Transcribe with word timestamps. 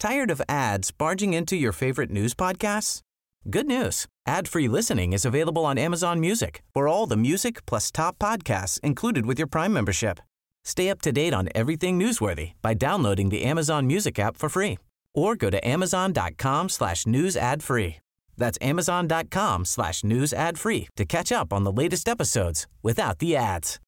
Tired 0.00 0.30
of 0.30 0.40
ads 0.48 0.90
barging 0.90 1.34
into 1.34 1.56
your 1.56 1.72
favorite 1.72 2.08
news 2.08 2.32
podcasts? 2.32 3.02
Good 3.50 3.66
news. 3.66 4.06
Ad-free 4.26 4.66
listening 4.66 5.12
is 5.12 5.26
available 5.26 5.66
on 5.66 5.76
Amazon 5.76 6.18
Music. 6.20 6.62
For 6.72 6.88
all 6.88 7.04
the 7.06 7.18
music 7.18 7.66
plus 7.66 7.90
top 7.90 8.18
podcasts 8.18 8.80
included 8.80 9.26
with 9.26 9.38
your 9.38 9.46
Prime 9.46 9.74
membership. 9.74 10.18
Stay 10.64 10.88
up 10.88 11.02
to 11.02 11.12
date 11.12 11.34
on 11.34 11.50
everything 11.54 11.98
newsworthy 11.98 12.52
by 12.62 12.72
downloading 12.72 13.28
the 13.28 13.42
Amazon 13.44 13.86
Music 13.86 14.18
app 14.18 14.38
for 14.38 14.48
free 14.48 14.78
or 15.14 15.36
go 15.36 15.50
to 15.50 15.68
amazon.com 15.68 16.70
slash 16.70 17.06
news 17.06 17.36
ad 17.36 17.62
free. 17.62 17.98
That's 18.38 18.56
amazon.com 18.62 19.66
slash 19.66 20.02
news 20.02 20.32
ad 20.32 20.58
free 20.58 20.88
to 20.96 21.04
catch 21.04 21.30
up 21.30 21.52
on 21.52 21.64
the 21.64 21.72
latest 21.72 22.08
episodes 22.08 22.66
without 22.82 23.18
the 23.18 23.36
ads. 23.36 23.78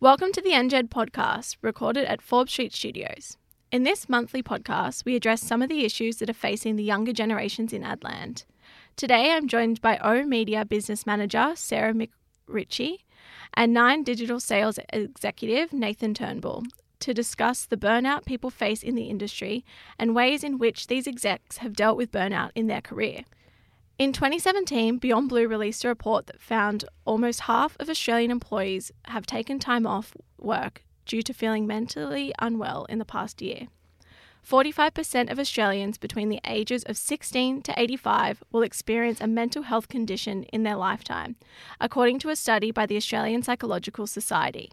Welcome 0.00 0.32
to 0.32 0.42
the 0.42 0.50
NGEN 0.50 0.88
podcast, 0.88 1.58
recorded 1.62 2.06
at 2.06 2.22
Forbes 2.22 2.50
Street 2.50 2.72
Studios. 2.72 3.36
In 3.70 3.82
this 3.82 4.08
monthly 4.08 4.42
podcast, 4.42 5.04
we 5.04 5.14
address 5.14 5.42
some 5.42 5.60
of 5.60 5.68
the 5.68 5.84
issues 5.84 6.16
that 6.16 6.30
are 6.30 6.34
facing 6.34 6.76
the 6.76 6.82
younger 6.82 7.12
generations 7.12 7.74
in 7.74 7.82
Adland. 7.82 8.46
Today, 8.96 9.32
I'm 9.32 9.46
joined 9.46 9.82
by 9.82 9.98
O 9.98 10.24
Media 10.24 10.64
Business 10.64 11.04
Manager 11.04 11.52
Sarah 11.54 11.92
McRitchie 11.92 13.00
and 13.52 13.74
Nine 13.74 14.04
Digital 14.04 14.40
Sales 14.40 14.78
Executive 14.90 15.74
Nathan 15.74 16.14
Turnbull 16.14 16.62
to 17.00 17.12
discuss 17.12 17.66
the 17.66 17.76
burnout 17.76 18.24
people 18.24 18.48
face 18.48 18.82
in 18.82 18.94
the 18.94 19.10
industry 19.10 19.66
and 19.98 20.14
ways 20.14 20.42
in 20.42 20.56
which 20.56 20.86
these 20.86 21.06
execs 21.06 21.58
have 21.58 21.76
dealt 21.76 21.98
with 21.98 22.10
burnout 22.10 22.52
in 22.54 22.68
their 22.68 22.80
career. 22.80 23.20
In 23.98 24.14
2017, 24.14 24.96
Beyond 24.96 25.28
Blue 25.28 25.46
released 25.46 25.84
a 25.84 25.88
report 25.88 26.26
that 26.28 26.40
found 26.40 26.86
almost 27.04 27.40
half 27.40 27.76
of 27.78 27.90
Australian 27.90 28.30
employees 28.30 28.92
have 29.04 29.26
taken 29.26 29.58
time 29.58 29.86
off 29.86 30.14
work 30.38 30.84
due 31.08 31.22
to 31.22 31.34
feeling 31.34 31.66
mentally 31.66 32.32
unwell 32.38 32.84
in 32.88 33.00
the 33.00 33.04
past 33.04 33.42
year. 33.42 33.66
45% 34.48 35.30
of 35.30 35.38
Australians 35.38 35.98
between 35.98 36.28
the 36.28 36.40
ages 36.46 36.84
of 36.84 36.96
16 36.96 37.62
to 37.62 37.74
85 37.76 38.42
will 38.52 38.62
experience 38.62 39.20
a 39.20 39.26
mental 39.26 39.64
health 39.64 39.88
condition 39.88 40.44
in 40.44 40.62
their 40.62 40.76
lifetime, 40.76 41.36
according 41.80 42.18
to 42.20 42.30
a 42.30 42.36
study 42.36 42.70
by 42.70 42.86
the 42.86 42.96
Australian 42.96 43.42
Psychological 43.42 44.06
Society. 44.06 44.70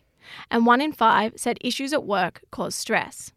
And 0.50 0.66
one 0.66 0.81
in 0.81 0.94
five 0.94 1.33
said 1.36 1.58
issues 1.61 1.91
at 1.91 2.06
work 2.06 2.41
cause 2.52 2.75
stress. 2.75 3.31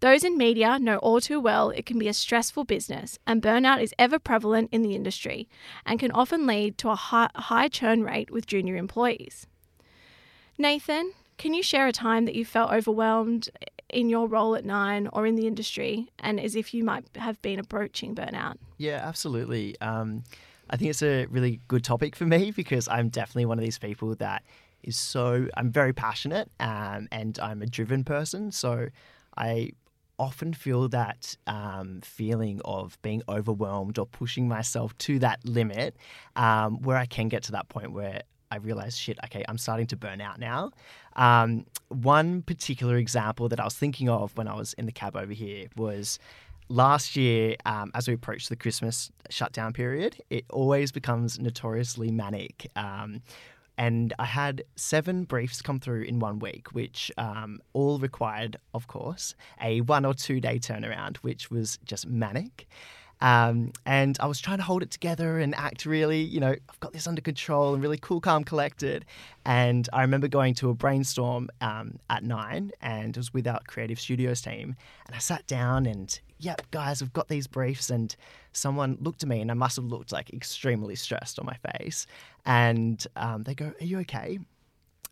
Those 0.00 0.22
in 0.22 0.38
media 0.38 0.78
know 0.78 0.98
all 0.98 1.20
too 1.20 1.40
well 1.40 1.70
it 1.70 1.84
can 1.84 1.98
be 1.98 2.06
a 2.06 2.14
stressful 2.14 2.64
business, 2.64 3.18
and 3.26 3.42
burnout 3.42 3.82
is 3.82 3.94
ever 3.98 4.20
prevalent 4.20 4.68
in 4.70 4.82
the 4.82 4.94
industry 4.94 5.48
and 5.84 5.98
can 5.98 6.12
often 6.12 6.46
lead 6.46 6.78
to 6.78 6.90
a 6.90 6.94
high, 6.94 7.30
high 7.34 7.66
churn 7.68 8.04
rate 8.04 8.30
with 8.30 8.46
junior 8.46 8.76
employees. 8.76 9.48
Nathan, 10.56 11.14
can 11.38 11.54
you 11.54 11.62
share 11.62 11.86
a 11.86 11.92
time 11.92 12.26
that 12.26 12.34
you 12.34 12.44
felt 12.44 12.72
overwhelmed 12.72 13.48
in 13.88 14.08
your 14.10 14.28
role 14.28 14.54
at 14.54 14.64
Nine 14.64 15.08
or 15.12 15.26
in 15.26 15.36
the 15.36 15.46
industry 15.46 16.10
and 16.18 16.38
as 16.38 16.54
if 16.54 16.74
you 16.74 16.84
might 16.84 17.06
have 17.14 17.40
been 17.40 17.58
approaching 17.58 18.14
burnout? 18.14 18.56
Yeah, 18.76 19.00
absolutely. 19.04 19.80
Um, 19.80 20.24
I 20.68 20.76
think 20.76 20.90
it's 20.90 21.02
a 21.02 21.26
really 21.26 21.60
good 21.68 21.84
topic 21.84 22.14
for 22.14 22.26
me 22.36 22.50
because 22.50 22.88
I'm 22.88 23.08
definitely 23.08 23.46
one 23.46 23.58
of 23.58 23.64
these 23.64 23.78
people 23.78 24.14
that 24.16 24.42
is 24.82 24.96
so, 24.96 25.48
I'm 25.56 25.70
very 25.70 25.92
passionate 25.92 26.50
um, 26.60 27.08
and 27.10 27.38
I'm 27.40 27.62
a 27.62 27.66
driven 27.66 28.04
person. 28.04 28.52
So 28.52 28.88
I 29.36 29.70
often 30.18 30.52
feel 30.52 30.88
that 30.88 31.36
um, 31.46 32.00
feeling 32.02 32.60
of 32.64 33.00
being 33.02 33.22
overwhelmed 33.28 33.98
or 33.98 34.06
pushing 34.06 34.48
myself 34.48 34.96
to 34.98 35.18
that 35.20 35.44
limit 35.44 35.96
um, 36.36 36.82
where 36.82 36.96
I 36.96 37.06
can 37.06 37.28
get 37.28 37.44
to 37.44 37.52
that 37.52 37.68
point 37.68 37.92
where 37.92 38.22
I 38.50 38.56
realized, 38.56 38.98
shit, 38.98 39.18
okay, 39.24 39.44
I'm 39.48 39.58
starting 39.58 39.86
to 39.88 39.96
burn 39.96 40.20
out 40.20 40.38
now. 40.38 40.72
Um, 41.18 41.66
one 41.88 42.42
particular 42.42 42.96
example 42.96 43.48
that 43.48 43.60
I 43.60 43.64
was 43.64 43.74
thinking 43.74 44.08
of 44.08 44.36
when 44.36 44.48
I 44.48 44.54
was 44.54 44.72
in 44.74 44.86
the 44.86 44.92
cab 44.92 45.16
over 45.16 45.32
here 45.32 45.66
was 45.76 46.18
last 46.68 47.16
year, 47.16 47.56
um, 47.66 47.90
as 47.94 48.08
we 48.08 48.14
approached 48.14 48.48
the 48.48 48.56
Christmas 48.56 49.10
shutdown 49.28 49.72
period, 49.72 50.22
it 50.30 50.44
always 50.50 50.92
becomes 50.92 51.38
notoriously 51.38 52.10
manic. 52.10 52.70
Um, 52.76 53.22
and 53.76 54.12
I 54.18 54.24
had 54.24 54.64
seven 54.76 55.24
briefs 55.24 55.62
come 55.62 55.78
through 55.78 56.02
in 56.02 56.18
one 56.18 56.40
week, 56.40 56.72
which 56.72 57.12
um, 57.16 57.60
all 57.72 57.98
required, 57.98 58.56
of 58.74 58.88
course, 58.88 59.34
a 59.60 59.80
one 59.82 60.04
or 60.04 60.14
two 60.14 60.40
day 60.40 60.58
turnaround, 60.58 61.18
which 61.18 61.50
was 61.50 61.78
just 61.84 62.06
manic. 62.06 62.68
Um, 63.20 63.72
and 63.84 64.16
I 64.20 64.26
was 64.26 64.40
trying 64.40 64.58
to 64.58 64.62
hold 64.62 64.82
it 64.82 64.90
together 64.90 65.38
and 65.38 65.54
act 65.54 65.86
really, 65.86 66.20
you 66.20 66.40
know, 66.40 66.54
I've 66.68 66.80
got 66.80 66.92
this 66.92 67.06
under 67.06 67.20
control 67.20 67.74
and 67.74 67.82
really 67.82 67.98
cool, 67.98 68.20
calm, 68.20 68.44
collected. 68.44 69.04
And 69.44 69.88
I 69.92 70.02
remember 70.02 70.28
going 70.28 70.54
to 70.54 70.70
a 70.70 70.74
brainstorm 70.74 71.48
um, 71.60 71.98
at 72.10 72.22
nine 72.22 72.70
and 72.80 73.10
it 73.10 73.16
was 73.16 73.34
with 73.34 73.46
our 73.46 73.60
creative 73.66 73.98
studios 73.98 74.40
team. 74.40 74.76
And 75.06 75.16
I 75.16 75.18
sat 75.18 75.46
down 75.46 75.86
and, 75.86 76.18
yep, 76.38 76.62
guys, 76.70 77.02
I've 77.02 77.12
got 77.12 77.28
these 77.28 77.46
briefs. 77.46 77.90
And 77.90 78.14
someone 78.52 78.98
looked 79.00 79.22
at 79.22 79.28
me 79.28 79.40
and 79.40 79.50
I 79.50 79.54
must 79.54 79.76
have 79.76 79.86
looked 79.86 80.12
like 80.12 80.32
extremely 80.32 80.94
stressed 80.94 81.38
on 81.38 81.46
my 81.46 81.56
face. 81.74 82.06
And 82.46 83.04
um, 83.16 83.42
they 83.42 83.54
go, 83.54 83.72
Are 83.80 83.84
you 83.84 83.98
okay? 84.00 84.38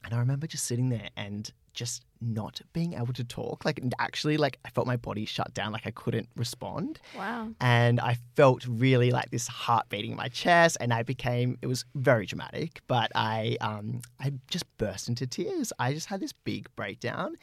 And 0.04 0.14
I 0.14 0.18
remember 0.18 0.46
just 0.46 0.64
sitting 0.64 0.88
there 0.88 1.08
and 1.16 1.50
just 1.74 2.04
not 2.20 2.60
being 2.72 2.94
able 2.94 3.12
to 3.12 3.24
talk. 3.24 3.64
Like 3.64 3.80
actually, 3.98 4.36
like 4.36 4.58
I 4.64 4.70
felt 4.70 4.86
my 4.86 4.96
body 4.96 5.24
shut 5.24 5.52
down. 5.54 5.72
Like 5.72 5.86
I 5.86 5.90
couldn't 5.90 6.28
respond. 6.36 6.98
Wow. 7.16 7.48
And 7.60 8.00
I 8.00 8.18
felt 8.34 8.66
really 8.66 9.10
like 9.10 9.30
this 9.30 9.46
heart 9.46 9.88
beating 9.88 10.12
in 10.12 10.16
my 10.16 10.28
chest, 10.28 10.76
and 10.80 10.92
I 10.92 11.02
became. 11.02 11.58
It 11.62 11.66
was 11.66 11.84
very 11.94 12.26
dramatic, 12.26 12.80
but 12.86 13.10
I 13.14 13.56
um 13.60 14.00
I 14.20 14.32
just 14.48 14.64
burst 14.78 15.08
into 15.08 15.26
tears. 15.26 15.72
I 15.78 15.92
just 15.92 16.06
had 16.06 16.20
this 16.20 16.32
big 16.32 16.68
breakdown. 16.76 17.36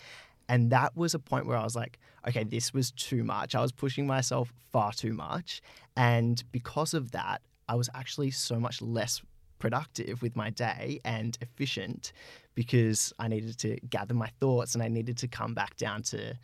And 0.50 0.72
that 0.72 0.96
was 0.96 1.14
a 1.14 1.20
point 1.20 1.46
where 1.46 1.58
I 1.58 1.64
was 1.64 1.76
like, 1.76 2.00
okay, 2.28 2.44
this 2.44 2.74
was 2.74 2.92
too 2.92 3.24
much. 3.24 3.56
I 3.56 3.62
was 3.62 3.72
pushing 3.72 4.06
myself 4.06 4.54
far 4.74 4.92
too 4.92 5.14
much. 5.14 5.62
And 5.96 6.44
because 6.52 6.94
of 6.94 7.12
that, 7.12 7.42
I 7.70 7.76
was 7.76 7.90
actually 7.94 8.32
so 8.32 8.60
much 8.60 8.82
less 8.82 9.22
productive 9.60 10.22
with 10.22 10.36
my 10.36 10.50
day 10.50 11.00
and 11.06 11.38
efficient 11.40 12.12
because 12.56 13.14
I 13.20 13.28
needed 13.28 13.58
to 13.60 13.78
gather 13.90 14.14
my 14.14 14.30
thoughts 14.40 14.76
and 14.76 14.84
I 14.84 14.88
needed 14.88 15.18
to 15.20 15.28
come 15.28 15.54
back 15.54 15.78
down 15.78 16.04
to 16.04 16.38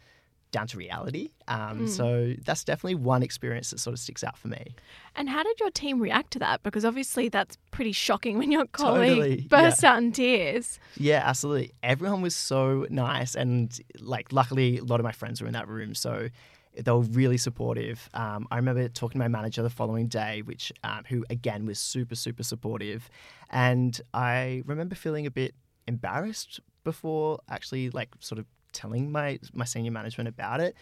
down 0.52 0.68
to 0.68 0.78
reality. 0.78 1.30
Um, 1.48 1.82
mm. 1.82 1.90
So 1.90 2.34
that's 2.44 2.64
definitely 2.64 2.96
one 2.96 3.24
experience 3.24 3.72
that 3.72 3.80
sort 3.80 3.94
of 3.94 4.00
sticks 4.00 4.24
out 4.24 4.38
for 4.38 4.48
me. 4.48 4.76
And 5.16 5.30
how 5.30 5.44
did 5.44 5.60
your 5.60 5.70
team 5.70 6.02
react 6.02 6.32
to 6.32 6.40
that? 6.40 6.64
Because 6.64 6.86
obviously 6.86 7.30
that's 7.30 7.58
pretty 7.72 7.92
shocking 7.92 8.38
when 8.38 8.52
your 8.52 8.66
colleague 8.66 9.18
totally. 9.18 9.42
bursts 9.42 9.84
yeah. 9.84 9.92
out 9.92 9.98
in 10.00 10.12
tears. 10.12 10.80
Yeah, 10.98 11.22
absolutely. 11.24 11.74
Everyone 11.84 12.22
was 12.22 12.36
so 12.36 12.88
nice, 12.90 13.36
and 13.36 13.80
like 14.00 14.32
luckily 14.34 14.80
a 14.80 14.84
lot 14.84 15.00
of 15.00 15.04
my 15.04 15.12
friends 15.12 15.42
were 15.42 15.48
in 15.48 15.54
that 15.54 15.68
room, 15.68 15.94
so 15.94 16.30
they 16.76 16.92
were 16.92 17.02
really 17.02 17.38
supportive. 17.38 18.10
Um, 18.14 18.48
I 18.52 18.56
remember 18.56 18.88
talking 18.90 19.20
to 19.20 19.26
my 19.26 19.28
manager 19.28 19.62
the 19.62 19.70
following 19.70 20.08
day, 20.08 20.42
which 20.42 20.72
um, 20.84 21.04
who 21.08 21.26
again 21.30 21.66
was 21.66 21.80
super 21.80 22.16
super 22.16 22.44
supportive, 22.44 23.10
and 23.50 24.00
I 24.14 24.64
remember 24.66 24.96
feeling 24.96 25.26
a 25.26 25.32
bit 25.32 25.54
embarrassed 25.90 26.62
before 26.84 27.40
actually 27.50 27.90
like 27.90 28.10
sort 28.20 28.40
of 28.40 28.46
telling 28.72 29.12
my 29.12 29.40
my 29.54 29.66
senior 29.66 29.92
management 29.92 30.30
about 30.30 30.62
it. 30.62 30.76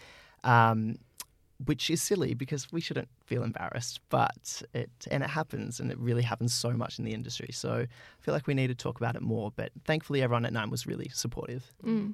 Um, 0.44 1.00
which 1.66 1.90
is 1.90 2.04
silly 2.04 2.36
because 2.36 2.72
we 2.72 2.80
shouldn't 2.80 3.08
feel 3.26 3.42
embarrassed, 3.42 4.00
but 4.10 4.62
it 4.76 4.92
and 5.10 5.24
it 5.24 5.30
happens, 5.32 5.80
and 5.80 5.92
it 5.92 5.98
really 5.98 6.22
happens 6.22 6.54
so 6.54 6.70
much 6.70 7.00
in 7.00 7.06
the 7.06 7.16
industry. 7.16 7.50
So 7.52 7.72
I 7.74 7.88
feel 8.20 8.36
like 8.36 8.46
we 8.46 8.54
need 8.54 8.68
to 8.68 8.76
talk 8.76 8.98
about 8.98 9.16
it 9.16 9.24
more. 9.24 9.52
But 9.56 9.72
thankfully, 9.84 10.22
everyone 10.22 10.46
at 10.46 10.54
Nine 10.54 10.70
was 10.70 10.86
really 10.86 11.10
supportive. 11.14 11.64
Mm. 11.84 12.14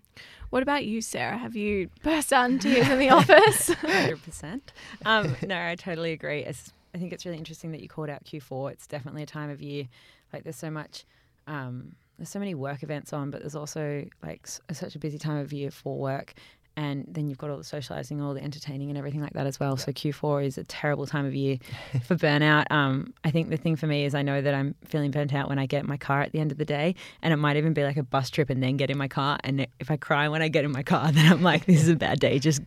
What 0.49 0.63
about 0.63 0.85
you, 0.85 1.01
Sarah? 1.01 1.37
Have 1.37 1.57
you 1.57 1.89
burst 2.03 2.31
out 2.31 2.51
in 2.51 2.59
tears 2.59 2.87
in 2.87 2.99
the 2.99 3.09
office? 3.09 3.73
Hundred 3.73 4.23
percent. 4.23 4.71
Um, 5.05 5.35
no, 5.45 5.61
I 5.61 5.75
totally 5.75 6.13
agree. 6.13 6.45
It's, 6.45 6.71
I 6.95 6.97
think 6.97 7.11
it's 7.11 7.25
really 7.25 7.37
interesting 7.37 7.73
that 7.73 7.81
you 7.81 7.89
called 7.89 8.09
out 8.09 8.23
Q4. 8.23 8.71
It's 8.71 8.87
definitely 8.87 9.23
a 9.23 9.27
time 9.27 9.49
of 9.49 9.61
year 9.61 9.89
like 10.33 10.43
there's 10.43 10.55
so 10.57 10.71
much. 10.71 11.05
Um, 11.47 11.95
there's 12.17 12.29
so 12.29 12.39
many 12.39 12.53
work 12.55 12.83
events 12.83 13.11
on, 13.13 13.31
but 13.31 13.41
there's 13.41 13.55
also 13.55 14.05
like 14.21 14.47
such 14.71 14.95
a 14.95 14.99
busy 14.99 15.17
time 15.17 15.37
of 15.37 15.51
year 15.53 15.71
for 15.71 15.97
work. 15.97 16.33
and 16.75 17.05
then 17.07 17.27
you've 17.27 17.37
got 17.37 17.51
all 17.51 17.57
the 17.57 17.63
socializing, 17.63 18.19
all 18.19 18.33
the 18.33 18.41
entertaining, 18.43 18.89
and 18.89 18.97
everything 18.97 19.21
like 19.21 19.33
that 19.33 19.45
as 19.45 19.59
well. 19.59 19.77
So 19.77 19.91
Q4 19.91 20.43
is 20.45 20.57
a 20.57 20.63
terrible 20.63 21.05
time 21.05 21.25
of 21.25 21.35
year 21.35 21.59
for 22.03 22.15
burnout. 22.15 22.65
Um, 22.71 23.13
I 23.23 23.29
think 23.29 23.49
the 23.49 23.57
thing 23.57 23.75
for 23.75 23.85
me 23.85 24.05
is 24.05 24.15
I 24.15 24.23
know 24.23 24.41
that 24.41 24.53
I'm 24.55 24.73
feeling 24.85 25.11
burnt 25.11 25.33
out 25.35 25.49
when 25.49 25.59
I 25.59 25.67
get 25.67 25.83
in 25.83 25.87
my 25.89 25.97
car 25.97 26.21
at 26.21 26.31
the 26.31 26.39
end 26.39 26.51
of 26.51 26.57
the 26.57 26.65
day, 26.65 26.95
and 27.21 27.31
it 27.31 27.37
might 27.37 27.57
even 27.57 27.73
be 27.73 27.83
like 27.83 27.97
a 27.97 28.03
bus 28.03 28.29
trip 28.31 28.49
and 28.49 28.63
then 28.63 28.75
get 28.77 28.89
in 28.89 28.97
my 28.97 29.07
car. 29.07 29.37
And 29.43 29.67
if 29.79 29.91
I 29.91 29.97
cry 29.97 30.27
when 30.29 30.41
I 30.41 30.47
get 30.47 30.65
in 30.65 30.71
my 30.71 30.81
car, 30.83 31.11
then 31.15 31.31
I'm 31.31 31.43
like, 31.43 31.65
this 31.65 31.81
is 31.83 31.89
a 31.89 31.95
bad 31.95 32.19
day. 32.19 32.39
Just 32.39 32.61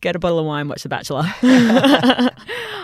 get 0.00 0.14
a 0.14 0.20
bottle 0.20 0.38
of 0.38 0.46
wine, 0.46 0.68
watch 0.68 0.84
The 0.84 0.88
Bachelor. 0.88 1.24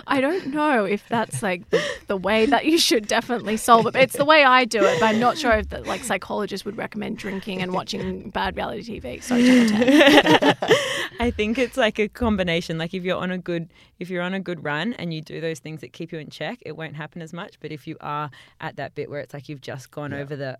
I 0.09 0.21
don't 0.21 0.49
know 0.49 0.85
if 0.85 1.09
that's 1.09 1.43
like 1.43 1.69
the, 1.71 1.83
the 2.07 2.17
way 2.17 2.47
that 2.47 2.65
you 2.65 2.79
should 2.79 3.09
definitely 3.09 3.57
solve 3.57 3.87
it. 3.87 3.97
It's 3.97 4.17
the 4.17 4.25
way 4.25 4.45
I 4.45 4.65
do 4.65 4.85
it, 4.85 5.01
but 5.01 5.07
I'm 5.07 5.19
not 5.19 5.37
sure 5.37 5.53
if 5.53 5.69
the, 5.69 5.81
like 5.81 6.05
psychologists 6.05 6.65
would 6.65 6.77
recommend 6.77 7.19
drinking 7.19 7.61
and 7.63 7.73
watching 7.73 8.31
bad 8.31 8.57
reality 8.57 9.01
TV. 9.01 9.23
Sorry, 9.23 9.43
I 11.21 11.31
think 11.31 11.59
it's 11.59 11.77
like 11.77 11.99
a 11.99 12.09
combination. 12.09 12.79
Like 12.79 12.95
if 12.95 13.05
you're 13.05 13.19
on 13.19 13.31
a 13.31 13.39
good 13.39 13.69
if 13.99 14.09
you're 14.09 14.23
on 14.23 14.35
a 14.35 14.41
good 14.41 14.65
run 14.65 14.93
and 14.95 15.13
you 15.13 15.21
do 15.21 15.41
those 15.41 15.59
things 15.59 15.81
that 15.81 15.93
keep 15.93 16.13
you 16.13 16.19
in 16.19 16.31
check, 16.31 16.61
it 16.65 16.77
won't 16.77 16.97
happen 16.97 17.21
as 17.21 17.33
much. 17.33 17.59
But 17.61 17.73
if 17.73 17.87
you 17.87 17.97
are 18.01 18.31
at 18.61 18.77
that 18.77 18.95
bit 18.95 19.11
where 19.11 19.21
it's 19.21 19.35
like 19.35 19.49
you've 19.49 19.61
just 19.61 19.91
gone 19.91 20.13
over 20.13 20.37
the 20.37 20.59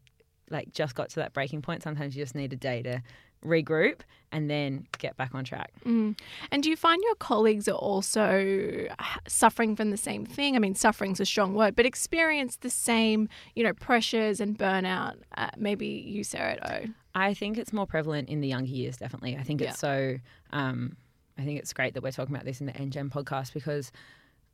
like 0.51 0.73
just 0.73 0.95
got 0.95 1.09
to 1.11 1.17
that 1.17 1.33
breaking 1.33 1.63
point, 1.63 1.83
sometimes 1.83 2.17
you 2.17 2.23
just 2.23 2.35
need 2.35 2.53
a 2.53 2.57
day 2.57 2.83
to 2.83 3.03
regroup 3.47 4.01
and 4.33 4.51
then 4.51 4.87
get 4.99 5.17
back 5.17 5.35
on 5.35 5.45
track. 5.45 5.71
And 5.85 6.17
do 6.63 6.69
you 6.69 6.77
find 6.77 7.01
your 7.05 7.15
colleagues 7.15 7.69
are 7.69 7.73
also 7.73 8.87
suffering 9.29 9.77
from 9.77 9.91
the 9.91 9.97
same 9.97 10.27
thing? 10.27 10.57
I 10.57 10.59
mean, 10.59 10.75
suffering's 10.75 11.21
a 11.21 11.27
strong 11.27 11.55
word, 11.55 11.77
but 11.77 11.87
experience 11.87 12.57
the 12.57 12.71
same, 12.71 13.29
you 13.55 13.63
know, 13.63 13.73
pressures 13.73 14.41
and 14.41 14.59
burnout. 14.59 15.15
Uh, 15.37 15.51
maybe 15.57 15.87
you, 15.87 16.25
Sarah, 16.25 16.53
at 16.61 16.71
O. 16.85 16.87
I 17.15 17.35
think 17.35 17.57
it's 17.57 17.73
more 17.73 17.87
prevalent 17.87 18.29
in 18.29 18.41
the 18.41 18.49
younger 18.49 18.71
years, 18.71 18.97
definitely. 18.97 19.37
I 19.37 19.43
think 19.43 19.61
Yeah. 19.61 19.71
it's 19.71 19.79
so. 19.79 20.19
Um, 20.51 20.97
I 21.39 21.45
think 21.45 21.59
it's 21.59 21.73
great 21.73 21.95
that 21.95 22.03
we're 22.03 22.13
talking 22.13 22.35
about 22.35 22.45
this 22.47 22.61
in 22.61 22.67
the 22.67 22.73
NGEN 22.73 23.11
podcast 23.11 23.53
because 23.53 23.93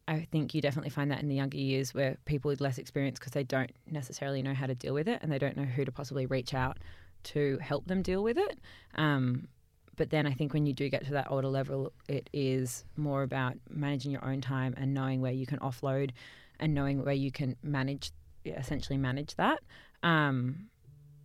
I 0.08 0.26
think 0.32 0.52
you 0.52 0.60
definitely 0.60 0.90
find 0.90 1.10
that 1.12 1.20
in 1.22 1.28
the 1.28 1.34
younger 1.36 1.56
years 1.56 1.94
where 1.94 2.16
people 2.24 2.48
with 2.48 2.60
less 2.60 2.76
experience 2.76 3.20
because 3.20 3.32
they 3.32 3.44
don't 3.44 3.70
necessarily 3.88 4.42
know 4.42 4.52
how 4.52 4.66
to 4.66 4.74
deal 4.74 4.92
with 4.94 5.06
it 5.06 5.20
and 5.22 5.30
they 5.30 5.38
don't 5.38 5.56
know 5.56 5.62
who 5.64 5.84
to 5.84 5.92
possibly 5.92 6.26
reach 6.26 6.54
out 6.54 6.78
to 7.24 7.58
help 7.58 7.86
them 7.86 8.02
deal 8.02 8.22
with 8.22 8.38
it. 8.38 8.58
Um, 8.94 9.48
but 9.96 10.10
then 10.10 10.26
I 10.26 10.32
think 10.32 10.54
when 10.54 10.66
you 10.66 10.72
do 10.72 10.88
get 10.88 11.04
to 11.06 11.12
that 11.12 11.30
older 11.30 11.48
level, 11.48 11.92
it 12.08 12.28
is 12.32 12.84
more 12.96 13.22
about 13.22 13.54
managing 13.68 14.10
your 14.10 14.24
own 14.24 14.40
time 14.40 14.74
and 14.76 14.94
knowing 14.94 15.20
where 15.20 15.32
you 15.32 15.46
can 15.46 15.58
offload 15.58 16.10
and 16.58 16.74
knowing 16.74 17.04
where 17.04 17.14
you 17.14 17.30
can 17.30 17.56
manage, 17.62 18.10
essentially 18.44 18.96
manage 18.96 19.34
that. 19.36 19.60
Um, 20.02 20.68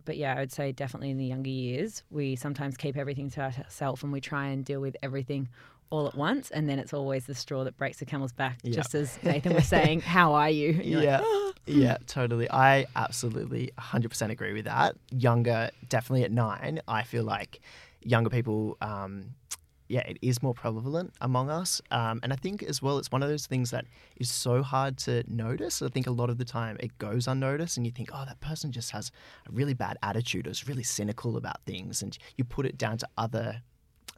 but 0.04 0.16
yeah, 0.16 0.34
I 0.34 0.40
would 0.40 0.52
say 0.52 0.72
definitely 0.72 1.10
in 1.10 1.18
the 1.18 1.26
younger 1.26 1.50
years, 1.50 2.02
we 2.10 2.36
sometimes 2.36 2.76
keep 2.76 2.96
everything 2.96 3.30
to 3.30 3.40
ourselves 3.42 4.02
and 4.02 4.12
we 4.12 4.20
try 4.20 4.46
and 4.46 4.64
deal 4.64 4.80
with 4.80 4.96
everything 5.02 5.48
all 5.90 6.06
at 6.06 6.14
once. 6.14 6.50
And 6.50 6.68
then 6.68 6.78
it's 6.78 6.92
always 6.92 7.26
the 7.26 7.34
straw 7.34 7.64
that 7.64 7.76
breaks 7.76 7.98
the 7.98 8.04
camel's 8.06 8.32
back, 8.32 8.58
Yeah. 8.62 8.74
just 8.74 8.94
as 8.94 9.18
Nathan 9.22 9.54
was 9.54 9.66
saying, 9.66 10.00
How 10.00 10.34
are 10.34 10.50
you? 10.50 10.72
You're 10.72 11.00
like, 11.00 11.24
yeah, 11.24 11.50
yeah, 11.66 11.96
totally. 12.06 12.50
I 12.50 12.86
absolutely 12.96 13.70
100% 13.78 14.30
agree 14.30 14.52
with 14.52 14.64
that. 14.66 14.96
Younger, 15.10 15.70
definitely 15.88 16.24
at 16.24 16.32
nine, 16.32 16.80
I 16.88 17.02
feel 17.02 17.24
like 17.24 17.60
younger 18.02 18.30
people, 18.30 18.76
um, 18.80 19.34
yeah, 19.90 20.00
it 20.00 20.18
is 20.20 20.42
more 20.42 20.52
prevalent 20.52 21.14
among 21.22 21.48
us. 21.48 21.80
Um, 21.90 22.20
and 22.22 22.30
I 22.30 22.36
think 22.36 22.62
as 22.62 22.82
well, 22.82 22.98
it's 22.98 23.10
one 23.10 23.22
of 23.22 23.30
those 23.30 23.46
things 23.46 23.70
that 23.70 23.86
is 24.16 24.30
so 24.30 24.62
hard 24.62 24.98
to 24.98 25.24
notice. 25.26 25.80
I 25.80 25.88
think 25.88 26.06
a 26.06 26.10
lot 26.10 26.28
of 26.28 26.36
the 26.36 26.44
time 26.44 26.76
it 26.78 26.96
goes 26.98 27.26
unnoticed, 27.26 27.78
and 27.78 27.86
you 27.86 27.92
think, 27.92 28.10
oh, 28.12 28.24
that 28.26 28.38
person 28.40 28.70
just 28.70 28.90
has 28.90 29.10
a 29.48 29.50
really 29.52 29.72
bad 29.72 29.96
attitude 30.02 30.46
or 30.46 30.50
is 30.50 30.68
really 30.68 30.82
cynical 30.82 31.38
about 31.38 31.64
things. 31.64 32.02
And 32.02 32.16
you 32.36 32.44
put 32.44 32.66
it 32.66 32.76
down 32.76 32.98
to 32.98 33.08
other 33.16 33.62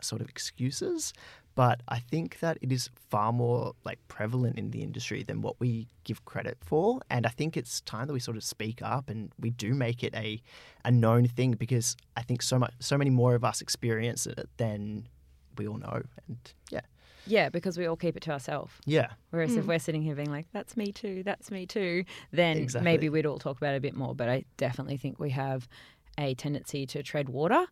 sort 0.00 0.20
of 0.20 0.28
excuses. 0.28 1.12
But 1.54 1.82
I 1.88 1.98
think 1.98 2.38
that 2.40 2.58
it 2.62 2.72
is 2.72 2.90
far 3.10 3.32
more 3.32 3.74
like 3.84 3.98
prevalent 4.08 4.58
in 4.58 4.70
the 4.70 4.82
industry 4.82 5.22
than 5.22 5.42
what 5.42 5.58
we 5.58 5.88
give 6.04 6.24
credit 6.24 6.58
for. 6.60 7.00
And 7.10 7.26
I 7.26 7.30
think 7.30 7.56
it's 7.56 7.80
time 7.82 8.06
that 8.06 8.12
we 8.12 8.20
sort 8.20 8.36
of 8.36 8.44
speak 8.44 8.80
up 8.82 9.10
and 9.10 9.32
we 9.38 9.50
do 9.50 9.74
make 9.74 10.02
it 10.02 10.14
a, 10.14 10.40
a 10.84 10.90
known 10.90 11.26
thing 11.26 11.52
because 11.52 11.96
I 12.16 12.22
think 12.22 12.42
so 12.42 12.58
much 12.58 12.72
so 12.78 12.96
many 12.96 13.10
more 13.10 13.34
of 13.34 13.44
us 13.44 13.60
experience 13.60 14.26
it 14.26 14.48
than 14.56 15.08
we 15.58 15.66
all 15.66 15.78
know. 15.78 16.02
And 16.28 16.38
yeah. 16.70 16.80
Yeah, 17.26 17.50
because 17.50 17.76
we 17.76 17.86
all 17.86 17.96
keep 17.96 18.16
it 18.16 18.22
to 18.24 18.30
ourselves. 18.30 18.72
Yeah. 18.86 19.08
Whereas 19.30 19.54
if 19.54 19.64
mm. 19.64 19.68
we're 19.68 19.78
sitting 19.78 20.02
here 20.02 20.14
being 20.14 20.30
like, 20.30 20.46
that's 20.52 20.76
me 20.76 20.90
too, 20.90 21.22
that's 21.22 21.50
me 21.50 21.66
too, 21.66 22.04
then 22.32 22.56
Exactly. 22.56 22.84
maybe 22.84 23.08
we'd 23.08 23.26
all 23.26 23.38
talk 23.38 23.58
about 23.58 23.74
it 23.74 23.76
a 23.76 23.80
bit 23.80 23.94
more. 23.94 24.14
But 24.14 24.28
I 24.28 24.44
definitely 24.56 24.96
think 24.96 25.20
we 25.20 25.30
have 25.30 25.68
a 26.16 26.34
tendency 26.34 26.86
to 26.86 27.02
tread 27.02 27.28
water 27.28 27.66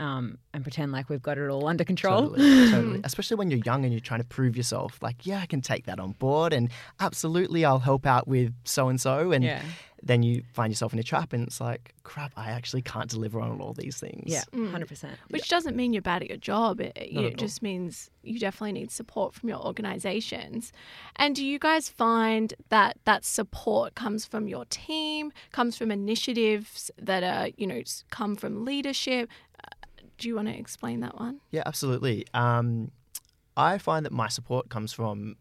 um, 0.00 0.38
and 0.54 0.64
pretend 0.64 0.90
like 0.92 1.08
we've 1.08 1.22
got 1.22 1.38
it 1.38 1.48
all 1.48 1.66
under 1.68 1.84
control. 1.84 2.30
Totally, 2.30 2.70
totally. 2.70 3.00
Especially 3.04 3.36
when 3.36 3.50
you're 3.50 3.60
young 3.64 3.84
and 3.84 3.92
you're 3.92 4.00
trying 4.00 4.20
to 4.20 4.26
prove 4.26 4.56
yourself. 4.56 4.98
Like, 5.02 5.26
yeah, 5.26 5.40
I 5.40 5.46
can 5.46 5.60
take 5.60 5.86
that 5.86 6.00
on 6.00 6.12
board, 6.12 6.52
and 6.52 6.70
absolutely, 6.98 7.64
I'll 7.64 7.78
help 7.78 8.06
out 8.06 8.26
with 8.26 8.52
so 8.64 8.88
and 8.88 9.00
so. 9.00 9.30
And 9.32 9.44
Yeah. 9.44 9.62
then 10.02 10.22
you 10.22 10.42
find 10.54 10.72
yourself 10.72 10.94
in 10.94 10.98
a 10.98 11.02
trap, 11.02 11.34
and 11.34 11.46
it's 11.46 11.60
like, 11.60 11.94
crap, 12.04 12.32
I 12.34 12.50
actually 12.52 12.80
can't 12.80 13.10
deliver 13.10 13.38
on 13.40 13.60
all 13.60 13.74
these 13.74 13.98
things. 13.98 14.24
Yeah, 14.32 14.44
100%. 14.54 15.10
Which 15.28 15.48
doesn't 15.50 15.76
mean 15.76 15.92
you're 15.92 16.00
bad 16.00 16.22
at 16.22 16.28
your 16.30 16.38
job. 16.38 16.80
It, 16.80 16.92
it, 16.96 17.12
Not 17.12 17.24
it 17.26 17.36
just 17.36 17.60
means 17.60 18.10
you 18.22 18.38
definitely 18.38 18.72
need 18.72 18.90
support 18.90 19.34
from 19.34 19.50
your 19.50 19.58
organizations. 19.58 20.72
And 21.16 21.36
do 21.36 21.44
you 21.44 21.58
guys 21.58 21.90
find 21.90 22.54
that 22.70 22.96
that 23.04 23.26
support 23.26 23.94
comes 23.94 24.24
from 24.24 24.48
your 24.48 24.64
team, 24.70 25.32
comes 25.52 25.76
from 25.76 25.90
initiatives 25.90 26.90
that 26.98 27.22
are, 27.22 27.50
you 27.58 27.66
know, 27.66 27.82
come 28.10 28.36
from 28.36 28.64
leadership? 28.64 29.28
Uh, 30.20 30.22
Do 30.22 30.28
you 30.28 30.36
want 30.36 30.48
to 30.48 30.56
explain 30.56 31.00
that 31.00 31.18
one? 31.18 31.40
Yeah, 31.50 31.62
absolutely. 31.66 32.26
Um, 32.34 32.90
I 33.56 33.78
find 33.78 34.04
that 34.06 34.12
my 34.12 34.28
support 34.28 34.68
comes 34.68 34.92
from. 34.92 35.36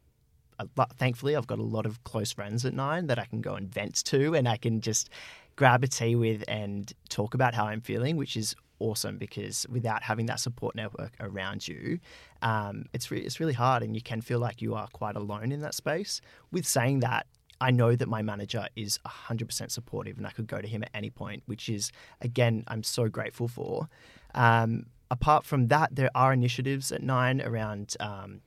A 0.62 0.68
lot, 0.76 0.92
thankfully, 0.98 1.38
I've 1.38 1.48
got 1.48 1.60
a 1.60 1.64
lot 1.64 1.86
of 1.86 2.04
close 2.04 2.34
friends 2.34 2.66
at 2.66 2.74
Nine 2.74 3.08
that 3.08 3.18
I 3.18 3.24
can 3.24 3.40
go 3.40 3.54
and 3.56 3.74
vent 3.74 4.04
to, 4.06 4.36
and 4.36 4.46
I 4.46 4.58
can 4.58 4.82
just 4.82 5.10
grab 5.56 5.86
a 5.86 5.88
tea 5.88 6.16
with 6.18 6.44
and 6.50 6.92
talk 7.08 7.34
about 7.34 7.54
how 7.54 7.66
I'm 7.66 7.80
feeling, 7.80 8.18
which 8.18 8.36
is 8.36 8.56
awesome 8.80 9.18
because 9.18 9.66
without 9.70 10.04
having 10.04 10.26
that 10.26 10.40
support 10.40 10.76
network 10.76 11.14
around 11.22 11.66
you, 11.66 12.00
um, 12.42 12.86
it's 12.92 13.10
re- 13.10 13.22
it's 13.22 13.40
really 13.40 13.54
hard, 13.54 13.84
and 13.84 13.96
you 13.96 14.02
can 14.02 14.20
feel 14.20 14.40
like 14.40 14.62
you 14.62 14.76
are 14.76 14.88
quite 14.92 15.16
alone 15.16 15.54
in 15.54 15.62
that 15.62 15.76
space. 15.76 16.20
With 16.52 16.68
saying 16.68 17.00
that, 17.02 17.26
I 17.62 17.72
know 17.72 17.96
that 17.96 18.08
my 18.08 18.22
manager 18.22 18.68
is 18.76 19.00
100% 19.06 19.70
supportive 19.72 20.18
and 20.18 20.26
I 20.26 20.32
could 20.32 20.48
go 20.48 20.62
to 20.62 20.68
him 20.68 20.84
at 20.84 20.90
any 20.94 21.10
point, 21.10 21.44
which 21.46 21.68
is, 21.70 21.92
again, 22.22 22.64
I'm 22.68 22.84
so 22.84 23.10
grateful 23.10 23.48
for. 23.48 23.90
Um, 24.34 24.86
apart 25.12 25.46
from 25.46 25.68
that, 25.68 25.96
there 25.96 26.10
are 26.16 26.32
initiatives 26.34 26.92
at 26.92 27.04
Nine 27.04 27.42
around, 27.42 27.96
um, 28.00 28.42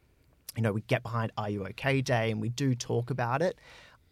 you 0.57 0.63
know, 0.63 0.73
we 0.73 0.81
get 0.83 1.03
behind 1.03 1.33
Are 1.37 1.51
You 1.51 1.67
OK 1.67 2.01
Day 2.01 2.31
and 2.31 2.41
we 2.41 2.49
do 2.49 2.75
talk 2.75 3.11
about 3.11 3.43
it. 3.43 3.59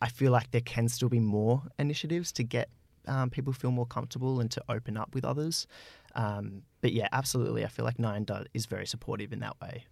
I 0.03 0.09
feel 0.09 0.33
like 0.33 0.51
there 0.51 0.61
can 0.63 0.89
still 0.89 1.09
be 1.09 1.21
more 1.21 1.63
initiatives 1.79 2.33
to 2.33 2.43
get 2.45 2.69
um, 3.07 3.31
people 3.31 3.53
feel 3.55 3.71
more 3.71 3.87
comfortable 3.87 4.41
and 4.41 4.51
to 4.51 4.63
open 4.69 4.97
up 4.97 5.15
with 5.15 5.25
others. 5.25 5.67
Um, 6.15 6.63
but 6.83 6.93
yeah, 6.93 7.09
absolutely. 7.13 7.65
I 7.65 7.69
feel 7.69 7.85
like 7.85 7.99
Nine 7.99 8.25
does, 8.25 8.47
is 8.53 8.67
very 8.67 8.87
supportive 8.87 9.33
in 9.33 9.41
that 9.41 9.57
way. 9.61 9.85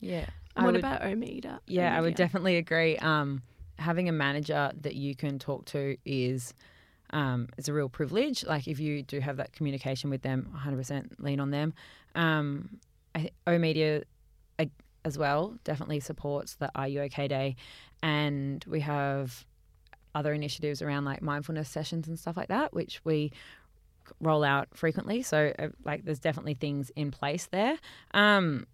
Yeah. 0.00 0.26
And 0.56 0.66
what 0.66 0.72
would- 0.74 0.76
about 0.76 1.00
Omida? 1.00 1.60
Yeah, 1.66 1.96
I 1.96 2.00
would 2.02 2.14
definitely 2.14 2.56
agree. 2.58 2.96
Um, 2.98 3.42
having 3.80 4.08
a 4.08 4.12
manager 4.12 4.70
that 4.80 4.94
you 4.94 5.14
can 5.14 5.38
talk 5.38 5.64
to 5.66 5.96
is 6.04 6.54
um, 7.12 7.48
is 7.56 7.68
a 7.68 7.72
real 7.72 7.88
privilege. 7.88 8.44
Like 8.44 8.68
if 8.68 8.78
you 8.78 9.02
do 9.02 9.18
have 9.18 9.38
that 9.38 9.52
communication 9.52 10.10
with 10.10 10.22
them, 10.22 10.52
100% 10.56 11.14
lean 11.18 11.40
on 11.40 11.50
them. 11.50 11.74
Um, 12.14 12.78
Media 13.46 14.04
as 15.04 15.16
well 15.16 15.56
definitely 15.64 15.98
supports 15.98 16.56
the 16.56 16.70
Are 16.74 16.86
You 16.86 17.02
OK 17.02 17.26
Day, 17.26 17.56
and 18.02 18.64
we 18.68 18.80
have 18.80 19.44
other 20.14 20.32
initiatives 20.32 20.82
around 20.82 21.04
like 21.04 21.22
mindfulness 21.22 21.68
sessions 21.68 22.06
and 22.08 22.18
stuff 22.18 22.36
like 22.36 22.48
that, 22.48 22.72
which 22.72 23.00
we 23.04 23.32
roll 24.20 24.44
out 24.44 24.68
frequently. 24.74 25.22
So 25.22 25.52
uh, 25.58 25.68
like 25.84 26.04
there's 26.04 26.18
definitely 26.18 26.54
things 26.54 26.90
in 26.96 27.10
place 27.10 27.48
there. 27.50 27.78
Um, 28.12 28.66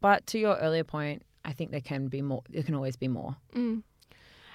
but 0.00 0.26
to 0.28 0.38
your 0.38 0.56
earlier 0.56 0.84
point, 0.84 1.22
I 1.44 1.52
think 1.52 1.70
there 1.70 1.80
can 1.80 2.08
be 2.08 2.22
more. 2.22 2.42
There 2.48 2.62
can 2.62 2.74
always 2.74 2.96
be 2.96 3.08
more. 3.08 3.36
Mm. 3.54 3.82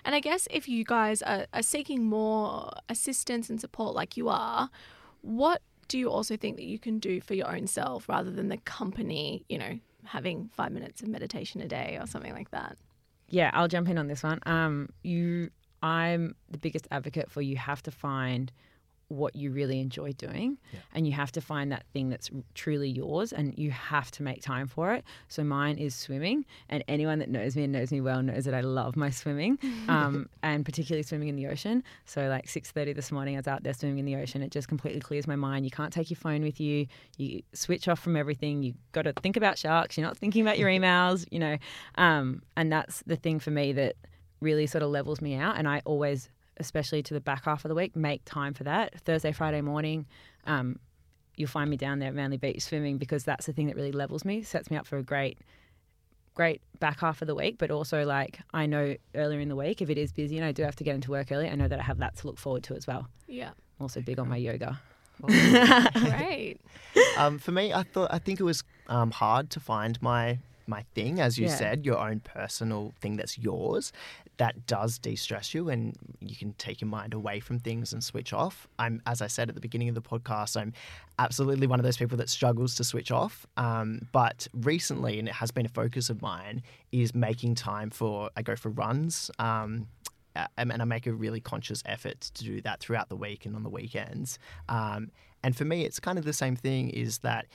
And 0.06 0.16
I 0.16 0.20
guess 0.20 0.48
if 0.50 0.70
you 0.70 0.86
guys 0.86 1.22
are, 1.22 1.48
are 1.54 1.62
seeking 1.62 2.06
more 2.06 2.72
assistance 2.88 3.50
and 3.50 3.60
support 3.60 3.94
like 3.94 4.16
you 4.16 4.30
are, 4.30 4.70
what 5.22 5.62
do 5.88 5.98
you 5.98 6.10
also 6.10 6.38
think 6.38 6.56
that 6.58 6.66
you 6.66 6.80
can 6.80 7.00
do 7.00 7.20
for 7.20 7.34
your 7.34 7.54
own 7.54 7.68
self 7.68 8.08
rather 8.08 8.32
than 8.32 8.48
the 8.48 8.58
company, 8.58 9.44
you 9.50 9.58
know, 9.58 9.80
having 10.06 10.50
five 10.54 10.72
minutes 10.72 11.02
of 11.02 11.10
meditation 11.10 11.62
a 11.62 11.68
day 11.68 11.98
or 12.00 12.08
something 12.08 12.34
like 12.34 12.52
that? 12.52 12.78
Yeah, 13.30 13.52
I'll 13.54 13.68
jump 13.68 13.90
in 13.90 13.98
on 13.98 14.08
this 14.08 14.24
one. 14.24 14.40
Um, 14.46 14.90
you, 15.04 15.50
I'm 15.82 16.36
the 16.50 16.58
biggest 16.58 16.88
advocate 16.92 17.30
for 17.30 17.42
you 17.42 17.58
have 17.58 17.84
to 17.84 17.92
find 17.92 18.52
what 19.10 19.36
you 19.38 19.52
really 19.52 19.80
enjoy 19.80 20.12
doing 20.12 20.58
Yeah. 20.74 20.80
and 20.94 21.08
you 21.08 21.14
have 21.14 21.32
to 21.32 21.42
find 21.42 21.72
that 21.72 21.86
thing 21.94 22.10
that's 22.10 22.30
truly 22.56 22.90
yours 22.90 23.32
and 23.32 23.58
you 23.58 23.72
have 23.72 24.12
to 24.12 24.24
make 24.24 24.42
time 24.42 24.68
for 24.68 24.94
it. 24.94 25.06
So 25.30 25.46
mine 25.46 25.78
is 25.78 25.96
swimming 25.96 26.46
and 26.68 26.84
anyone 26.90 27.20
that 27.20 27.30
knows 27.30 27.56
me 27.56 27.64
and 27.64 27.72
knows 27.72 27.90
me 27.92 28.02
well 28.02 28.22
knows 28.22 28.44
that 28.44 28.54
i 28.54 28.60
love 28.60 28.98
my 28.98 29.10
swimming 29.10 29.58
um, 29.88 30.28
and 30.44 30.66
particularly 30.66 31.04
swimming 31.04 31.30
in 31.30 31.38
the 31.38 31.48
ocean. 31.48 31.84
So 32.06 32.28
like 32.28 32.48
6.30 32.48 32.96
this 32.96 33.10
morning 33.12 33.36
i 33.36 33.40
was 33.40 33.48
out 33.48 33.64
there 33.64 33.74
swimming 33.74 34.00
in 34.00 34.06
the 34.06 34.18
ocean. 34.18 34.42
It 34.42 34.52
just 34.52 34.68
completely 34.68 35.00
clears 35.00 35.26
my 35.26 35.38
mind. 35.38 35.64
You 35.64 35.72
can't 35.72 35.94
take 35.94 36.10
your 36.10 36.18
phone 36.18 36.42
with 36.42 36.60
you. 36.60 36.88
You 37.18 37.44
switch 37.54 37.88
off 37.88 38.00
from 38.00 38.18
everything. 38.18 38.62
You 38.62 38.74
got 38.92 39.04
to 39.04 39.14
think 39.14 39.38
about 39.38 39.58
sharks. 39.58 39.98
You're 39.98 40.06
not 40.06 40.18
thinking 40.18 40.42
about 40.42 40.60
your 40.60 40.70
emails 40.78 41.26
you 41.32 41.40
know. 41.40 41.58
Um, 41.96 42.42
and 42.58 42.72
that's 42.72 43.04
the 43.08 43.16
thing 43.16 43.40
for 43.40 43.52
me 43.52 43.72
that 43.74 43.96
really 44.42 44.68
sort 44.68 44.84
of 44.84 44.90
levels 44.92 45.20
me 45.20 45.34
out 45.34 45.58
and 45.58 45.68
i 45.68 45.82
always 45.84 46.30
especially 46.60 47.04
to 47.04 47.14
the 47.14 47.22
back 47.22 47.46
half 47.46 47.66
of 47.66 47.70
the 47.70 47.76
week, 47.76 47.96
make 47.96 48.24
time 48.26 48.54
for 48.54 48.64
that. 48.64 49.00
Thursday, 49.02 49.32
Friday 49.32 49.62
morning, 49.62 50.06
um, 50.46 50.80
you'll 51.36 51.50
find 51.50 51.70
me 51.70 51.78
down 51.78 52.00
there 52.00 52.10
at 52.10 52.16
Manly 52.16 52.38
Beach 52.38 52.62
swimming 52.62 52.98
because 52.98 53.24
that's 53.24 53.46
the 53.46 53.54
thing 53.54 53.68
that 53.68 53.76
really 53.76 53.92
levels 53.92 54.26
me, 54.26 54.44
sets 54.44 54.70
me 54.70 54.78
up 54.78 54.86
for 54.86 54.98
a 54.98 55.04
great, 55.04 55.40
great 56.34 56.62
back 56.80 57.00
half 57.00 57.22
of 57.22 57.28
the 57.28 57.36
week. 57.36 57.58
But 57.58 57.72
also, 57.72 58.04
like, 58.06 58.40
I 58.54 58.66
know 58.66 58.96
earlier 59.16 59.40
in 59.40 59.50
the 59.50 59.56
week, 59.56 59.82
if 59.82 59.90
it 59.90 59.98
is 59.98 60.12
busy 60.12 60.38
and 60.38 60.46
I 60.46 60.52
do 60.52 60.64
have 60.64 60.76
to 60.78 60.84
get 60.84 60.96
into 60.96 61.12
work 61.12 61.32
early, 61.32 61.50
I 61.50 61.56
know 61.56 61.68
that 61.68 61.80
I 61.80 61.84
have 61.84 62.00
that 62.00 62.16
to 62.18 62.28
look 62.28 62.38
forward 62.38 62.64
to 62.64 62.76
as 62.76 62.88
well. 62.88 63.08
Yeah. 63.28 63.50
I'm 63.50 63.84
also 63.84 64.02
big 64.02 64.20
on 64.20 64.28
my 64.28 64.38
yoga. 64.38 64.80
Great. 65.22 66.58
um, 67.18 67.40
for 67.40 67.52
me, 67.52 67.74
I 67.74 67.84
thought 67.84 68.10
I 68.12 68.20
think 68.20 68.40
it 68.40 68.44
was 68.44 68.64
um, 68.88 69.12
hard 69.12 69.50
to 69.52 69.60
find 69.60 70.02
my 70.02 70.40
my 70.68 70.84
thing, 70.96 71.20
as 71.20 71.38
you 71.38 71.48
Yeah. 71.48 71.56
said, 71.56 71.86
your 71.86 71.98
own 71.98 72.20
personal 72.20 72.94
thing 73.00 73.16
that's 73.18 73.38
yours. 73.38 73.92
That 74.38 74.68
does 74.68 75.00
de-stress 75.00 75.54
you, 75.54 75.68
and 75.70 75.96
you 76.20 76.36
can 76.36 76.54
take 76.54 76.82
your 76.82 76.90
mind 76.90 77.14
away 77.14 77.40
from 77.40 77.60
things 77.60 77.92
and 77.94 78.04
switch 78.04 78.34
off. 78.34 78.68
I'm, 78.78 79.02
as 79.08 79.22
I 79.22 79.28
said 79.28 79.50
at 79.50 79.56
the 79.56 79.62
beginning 79.62 79.90
of 79.90 79.96
the 79.96 80.02
podcast, 80.02 80.56
I'm 80.60 80.74
absolutely 81.18 81.66
one 81.66 81.80
of 81.80 81.84
those 81.84 81.98
people 81.98 82.18
that 82.18 82.30
struggles 82.30 82.76
to 82.76 82.84
switch 82.84 83.10
off. 83.12 83.48
Um, 83.58 84.08
but 84.12 84.48
recently, 84.54 85.18
and 85.18 85.28
it 85.28 85.34
has 85.36 85.50
been 85.50 85.66
a 85.66 85.70
focus 85.70 86.10
of 86.10 86.22
mine, 86.22 86.62
is 86.92 87.16
making 87.16 87.56
time 87.56 87.90
for. 87.90 88.30
I 88.38 88.44
go 88.44 88.56
for 88.56 88.70
runs. 88.70 89.32
Um, 89.40 89.88
and 90.56 90.72
and 90.72 90.84
I 90.84 90.86
make 90.86 91.08
a 91.08 91.14
really 91.14 91.40
conscious 91.40 91.82
effort 91.88 92.22
to 92.22 92.44
do 92.44 92.62
that 92.62 92.80
throughout 92.80 93.10
the 93.10 93.16
week 93.16 93.48
and 93.48 93.56
on 93.56 93.64
the 93.64 93.70
weekends. 93.72 94.38
Um, 94.70 95.10
and 95.42 95.56
for 95.56 95.66
me, 95.66 95.84
it's 95.84 96.00
kind 96.00 96.20
of 96.20 96.26
the 96.26 96.34
same 96.34 96.56
thing 96.56 96.90
is 96.92 97.20
that 97.20 97.48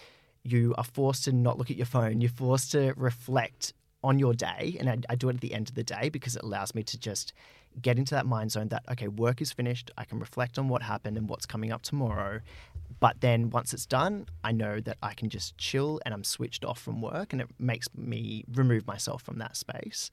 you 0.45 0.75
are 0.77 0.85
forced 0.85 1.25
to 1.25 1.33
not 1.33 1.59
look 1.59 1.71
at 1.71 1.77
your 1.77 1.87
phone. 1.87 2.21
You're 2.21 2.31
forced 2.31 2.73
to 2.73 2.95
reflect 2.97 3.73
on 4.05 4.19
your 4.19 4.35
day. 4.35 4.77
And 4.81 4.89
I, 4.91 4.99
I 5.11 5.15
do 5.15 5.29
it 5.29 5.37
at 5.37 5.41
the 5.41 5.55
end 5.55 5.69
of 5.69 5.75
the 5.75 5.85
day 5.85 6.09
because 6.09 6.37
it 6.37 6.43
allows 6.43 6.75
me 6.75 6.83
to 6.83 6.99
just 6.99 7.33
get 7.81 7.99
into 7.99 8.15
that 8.15 8.27
mind 8.27 8.53
zone 8.53 8.69
that, 8.69 8.83
okay, 8.91 9.09
work 9.09 9.41
is 9.41 9.53
finished. 9.53 9.91
I 9.97 10.05
can 10.05 10.19
reflect 10.19 10.59
on 10.59 10.69
what 10.69 10.83
happened 10.83 11.17
and 11.17 11.29
what's 11.29 11.47
coming 11.47 11.73
up 11.73 11.83
tomorrow. 11.83 12.41
But 13.01 13.21
then 13.21 13.51
once 13.51 13.73
it's 13.73 13.87
done, 13.87 14.27
I 14.45 14.53
know 14.53 14.81
that 14.81 14.99
I 15.03 15.15
can 15.15 15.29
just 15.29 15.57
chill 15.57 16.01
and 16.05 16.13
I'm 16.13 16.25
switched 16.25 16.65
off 16.65 16.81
from 16.81 17.01
work 17.01 17.33
and 17.33 17.41
it 17.41 17.49
makes 17.59 17.89
me 17.97 18.45
remove 18.53 18.87
myself 18.87 19.23
from 19.23 19.39
that 19.39 19.57
space. 19.57 20.11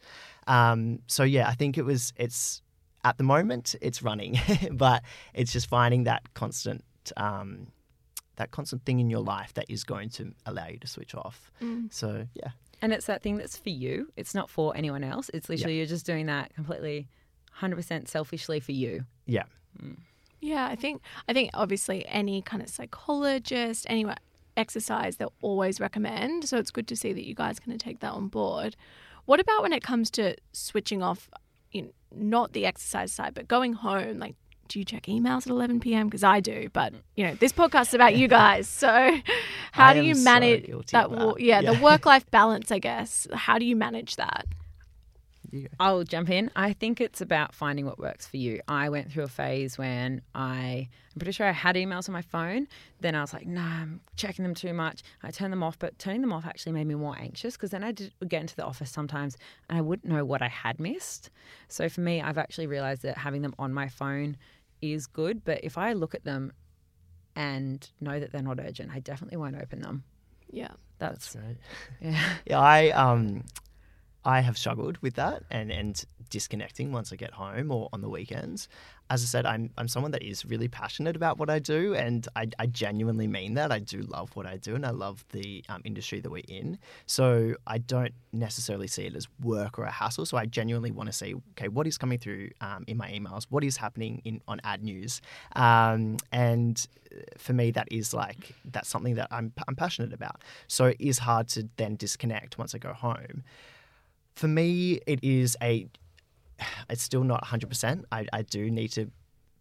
Um, 0.48 1.00
so 1.07 1.24
yeah, 1.24 1.48
I 1.48 1.53
think 1.53 1.77
it 1.77 1.83
was, 1.83 2.13
it's, 2.15 2.62
at 3.03 3.17
the 3.17 3.24
moment 3.24 3.75
it's 3.81 4.01
running, 4.01 4.38
but 4.71 5.03
it's 5.33 5.51
just 5.51 5.67
finding 5.67 6.03
that 6.03 6.33
constant, 6.33 6.83
um, 7.17 7.67
that 8.39 8.50
constant 8.51 8.84
thing 8.86 9.00
in 9.00 9.10
your 9.10 9.22
life 9.22 9.53
that 9.53 9.65
is 9.69 9.84
going 9.84 10.10
to 10.10 10.34
allow 10.46 10.67
you 10.67 10.79
to 10.79 10.88
switch 10.88 11.13
off. 11.13 11.51
Mm. 11.62 11.93
So 11.93 12.25
yeah, 12.34 12.50
And 12.81 12.91
it's 12.91 13.05
that 13.05 13.22
thing 13.22 13.38
that's 13.38 13.55
for 13.55 13.69
you. 13.69 14.12
It's 14.17 14.34
not 14.34 14.50
for 14.50 14.75
anyone 14.75 15.03
else. 15.03 15.29
It's 15.34 15.48
literally 15.48 15.77
you're 15.77 15.86
just 15.86 16.05
doing 16.05 16.25
that 16.25 16.53
completely 16.55 17.08
100% 17.62 18.08
selfishly 18.08 18.60
for 18.60 18.72
you. 18.72 19.05
yeah, 19.25 19.43
Yeah, 20.41 20.67
I 20.67 20.75
think 20.75 21.01
I 21.27 21.34
think 21.34 21.51
obviously 21.53 22.05
any 22.08 22.41
kind 22.41 22.63
of 22.63 22.69
psychologist, 22.69 23.86
any 23.89 24.05
exercise 24.58 25.17
they'll 25.17 25.34
always 25.41 25.79
recommend. 25.79 26.48
So 26.50 26.58
it's 26.58 26.72
good 26.72 26.88
to 26.88 26.96
see 26.96 27.13
that 27.13 27.25
you 27.25 27.36
guys 27.36 27.60
kind 27.60 27.74
of 27.74 27.79
take 27.79 28.00
that 28.00 28.13
on 28.13 28.27
board. 28.29 28.75
What 29.25 29.39
about 29.39 29.62
when 29.62 29.74
it 29.74 29.84
comes 29.84 30.10
to 30.12 30.36
switching 30.53 31.03
off, 31.03 31.29
you 31.72 31.84
know, 31.84 31.89
not 32.15 32.53
the 32.53 32.65
exercise 32.65 33.12
side, 33.12 33.34
but 33.36 33.48
going 33.48 33.74
home? 33.74 34.17
Like, 34.17 34.36
do 34.69 34.79
you 34.79 34.85
check 34.85 35.03
emails 35.03 35.41
at 35.41 35.47
11 35.47 35.79
p.m? 35.81 36.07
Because 36.07 36.23
I 36.23 36.39
do, 36.39 36.69
but 36.71 36.93
you 37.17 37.25
know, 37.25 37.35
this 37.35 37.51
podcast 37.51 37.89
is 37.89 37.93
about 37.95 38.15
you 38.15 38.27
guys. 38.27 38.67
So, 38.79 38.88
how 39.73 39.88
I 39.88 39.93
do 39.93 40.03
you 40.03 40.15
manage 40.15 40.65
guilty 40.65 40.91
that? 40.93 41.09
that. 41.09 41.39
Yeah, 41.41 41.61
the 41.61 41.77
work-life 41.79 42.29
balance, 42.31 42.71
I 42.71 42.79
guess. 42.79 43.27
How 43.33 43.57
do 43.57 43.65
you 43.65 43.75
manage 43.75 44.15
that? 44.15 44.45
you. 45.53 45.67
I'll 45.79 46.03
jump 46.03 46.29
in. 46.29 46.51
I 46.55 46.73
think 46.73 47.01
it's 47.01 47.21
about 47.21 47.53
finding 47.53 47.85
what 47.85 47.99
works 47.99 48.25
for 48.25 48.38
you. 48.38 48.61
I 48.67 48.89
went 48.89 49.11
through 49.11 49.23
a 49.23 49.29
phase 49.29 49.77
when 49.77 50.21
I, 50.35 50.89
I'm 51.13 51.19
pretty 51.19 51.31
sure 51.31 51.47
I 51.47 51.51
had 51.51 51.75
emails 51.75 52.07
on 52.09 52.13
my 52.13 52.21
phone. 52.21 52.67
Then 52.99 53.15
I 53.15 53.21
was 53.21 53.33
like, 53.33 53.47
nah, 53.47 53.61
I'm 53.61 54.01
checking 54.15 54.43
them 54.43 54.53
too 54.53 54.73
much. 54.73 55.01
I 55.23 55.31
turned 55.31 55.53
them 55.53 55.63
off, 55.63 55.77
but 55.79 55.97
turning 55.99 56.21
them 56.21 56.33
off 56.33 56.45
actually 56.45 56.73
made 56.73 56.88
me 56.88 56.95
more 56.95 57.15
anxious 57.17 57.55
because 57.55 57.71
then 57.71 57.83
I 57.83 57.91
did, 57.91 58.13
would 58.19 58.29
get 58.29 58.41
into 58.41 58.55
the 58.55 58.65
office 58.65 58.91
sometimes 58.91 59.38
and 59.69 59.77
I 59.77 59.81
wouldn't 59.81 60.11
know 60.11 60.25
what 60.25 60.41
I 60.41 60.47
had 60.47 60.79
missed. 60.79 61.29
So 61.67 61.89
for 61.89 62.01
me, 62.01 62.21
I've 62.21 62.38
actually 62.38 62.67
realized 62.67 63.03
that 63.03 63.17
having 63.17 63.41
them 63.41 63.55
on 63.59 63.73
my 63.73 63.88
phone 63.88 64.38
is 64.81 65.07
good. 65.07 65.43
But 65.43 65.63
if 65.63 65.77
I 65.77 65.93
look 65.93 66.15
at 66.15 66.24
them 66.24 66.51
and 67.36 67.89
know 68.00 68.19
that 68.19 68.31
they're 68.31 68.41
not 68.41 68.59
urgent, 68.59 68.91
I 68.93 69.00
definitely 69.00 69.38
won't 69.38 69.55
open 69.55 69.81
them. 69.81 70.03
Yeah. 70.51 70.71
That's, 71.00 71.36
Right. 71.36 71.57
yeah. 72.01 72.33
Yeah, 72.45 72.59
I 72.59 72.89
um, 72.89 73.43
I 74.25 74.41
have 74.41 74.57
struggled 74.57 74.97
with 74.99 75.15
that 75.15 75.43
and 75.49 75.71
and 75.71 76.03
disconnecting 76.29 76.91
once 76.91 77.11
I 77.11 77.15
get 77.15 77.31
home 77.31 77.71
or 77.71 77.89
on 77.91 78.01
the 78.01 78.09
weekends. 78.09 78.67
As 79.09 79.23
I 79.23 79.25
said, 79.25 79.45
I'm 79.47 79.71
I'm 79.77 79.88
someone 79.88 80.11
that 80.11 80.21
is 80.21 80.45
really 80.45 80.67
passionate 80.67 81.15
about 81.15 81.39
what 81.39 81.49
I 81.49 81.57
do, 81.57 81.95
and 81.95 82.27
I, 82.35 82.49
I 82.59 82.67
genuinely 82.67 83.27
mean 83.27 83.55
that. 83.55 83.71
I 83.71 83.79
do 83.79 84.01
love 84.01 84.35
what 84.35 84.45
I 84.45 84.57
do, 84.57 84.75
and 84.75 84.85
I 84.85 84.91
love 84.91 85.25
the 85.31 85.63
um, 85.67 85.81
industry 85.83 86.19
that 86.19 86.29
we're 86.29 86.43
in. 86.47 86.77
So 87.07 87.55
I 87.65 87.79
don't 87.79 88.13
necessarily 88.31 88.85
see 88.88 89.05
it 89.05 89.15
as 89.15 89.27
work 89.41 89.79
or 89.79 89.85
a 89.85 89.91
hassle. 89.91 90.27
So 90.27 90.38
I 90.38 90.45
genuinely 90.45 90.91
want 90.91 91.07
to 91.07 91.13
see, 91.13 91.33
okay, 91.51 91.69
what 91.69 91.88
is 91.88 91.97
coming 91.97 92.19
through 92.19 92.49
um, 92.61 92.83
in 92.88 92.97
my 92.97 93.09
emails? 93.09 93.47
What 93.49 93.63
is 93.63 93.77
happening 93.77 94.21
in 94.25 94.41
on 94.47 94.61
ad 94.63 94.83
news? 94.83 95.21
Um, 95.55 96.17
and 96.31 96.85
for 97.38 97.53
me, 97.53 97.71
that 97.71 97.88
is 97.89 98.13
like 98.13 98.53
that's 98.65 98.89
something 98.89 99.15
that 99.15 99.29
I'm 99.31 99.53
I'm 99.67 99.75
passionate 99.75 100.13
about. 100.13 100.43
So 100.67 100.85
it 100.85 100.97
is 100.99 101.19
hard 101.19 101.47
to 101.49 101.67
then 101.77 101.95
disconnect 101.95 102.59
once 102.59 102.75
I 102.75 102.77
go 102.77 102.93
home. 102.93 103.43
For 104.39 104.48
me, 104.48 105.01
it 105.05 105.19
is 105.22 105.58
a. 105.62 105.89
It's 106.89 107.03
still 107.03 107.25
not 107.25 107.43
100%. 107.43 108.05
I, 108.10 108.25
I 108.31 108.41
do 108.41 108.72
need 108.72 108.88
to 108.93 109.12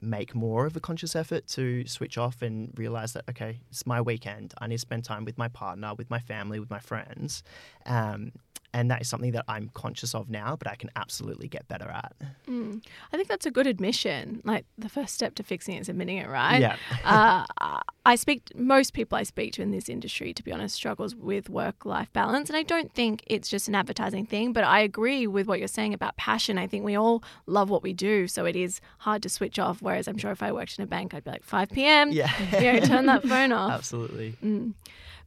make 0.01 0.37
more 0.37 0.67
of 0.67 0.77
a 0.77 0.81
conscious 0.81 1.17
effort 1.17 1.49
to 1.49 1.85
switch 1.89 2.17
off 2.17 2.43
and 2.43 2.73
realize 2.77 3.13
that, 3.15 3.25
okay, 3.29 3.59
it's 3.71 3.87
my 3.87 4.01
weekend. 4.01 4.55
I 4.59 4.69
need 4.69 4.77
to 4.77 4.81
spend 4.81 5.05
time 5.05 5.25
with 5.25 5.37
my 5.37 5.49
partner, 5.49 5.95
with 5.95 6.09
my 6.11 6.21
family, 6.21 6.61
with 6.61 6.71
my 6.71 6.79
friends. 6.79 7.43
Um, 7.87 8.31
and 8.73 8.91
that 8.91 9.01
is 9.01 9.09
something 9.09 9.33
that 9.33 9.45
I'm 9.49 9.71
conscious 9.75 10.15
of 10.15 10.29
now, 10.29 10.57
but 10.57 10.69
I 10.69 10.75
can 10.75 10.91
absolutely 10.95 11.49
get 11.49 11.67
better 11.69 11.89
at. 11.89 12.15
Mm. 12.47 12.85
I 13.13 13.17
think 13.17 13.29
that's 13.29 13.47
a 13.47 13.51
good 13.51 13.67
admission. 13.67 14.43
Like 14.45 14.67
the 14.77 14.89
first 14.89 15.15
step 15.15 15.35
to 15.37 15.43
fixing 15.43 15.77
it 15.77 15.81
is 15.81 15.89
admitting 15.89 16.19
it, 16.19 16.29
right? 16.29 16.61
Yeah. 16.61 16.77
uh, 17.05 17.81
I 18.05 18.15
speak. 18.17 18.43
Most 18.55 18.93
people 18.93 19.17
I 19.17 19.23
speak 19.23 19.53
to 19.55 19.63
in 19.63 19.71
this 19.71 19.89
industry, 19.89 20.33
to 20.35 20.43
be 20.43 20.53
honest, 20.53 20.75
struggles 20.75 21.15
with 21.15 21.49
work-life 21.49 22.13
balance, 22.13 22.49
and 22.51 22.57
I 22.57 22.63
don't 22.63 22.93
think 22.93 23.23
it's 23.27 23.49
just 23.49 23.69
an 23.69 23.75
advertising 23.75 24.27
thing. 24.27 24.53
But 24.53 24.65
I 24.65 24.81
agree 24.81 25.27
with 25.27 25.47
what 25.47 25.59
you're 25.59 25.69
saying 25.69 25.95
about 25.95 26.17
passion. 26.17 26.59
I 26.59 26.67
think 26.67 26.85
we 26.85 26.95
all 26.95 27.23
love 27.47 27.71
what 27.71 27.83
we 27.83 27.93
do, 27.93 28.29
so 28.29 28.45
it 28.45 28.57
is 28.57 28.81
hard 28.99 29.23
to 29.23 29.29
switch 29.29 29.59
off. 29.59 29.81
Whereas 29.81 30.09
I'm 30.09 30.19
sure 30.19 30.31
if 30.31 30.43
I 30.43 30.53
worked 30.53 30.79
in 30.79 30.85
a 30.85 30.87
bank, 30.87 31.15
I'd 31.15 31.25
be 31.25 31.31
like 31.31 31.45
5 31.45 31.71
p.m. 31.71 32.13
Yeah. 32.13 32.31
you 32.61 32.73
know, 32.73 32.81
turn 32.81 33.07
that 33.07 33.23
phone 33.29 33.53
off. 33.53 33.73
Absolutely. 33.73 34.35
Mm. 34.45 34.75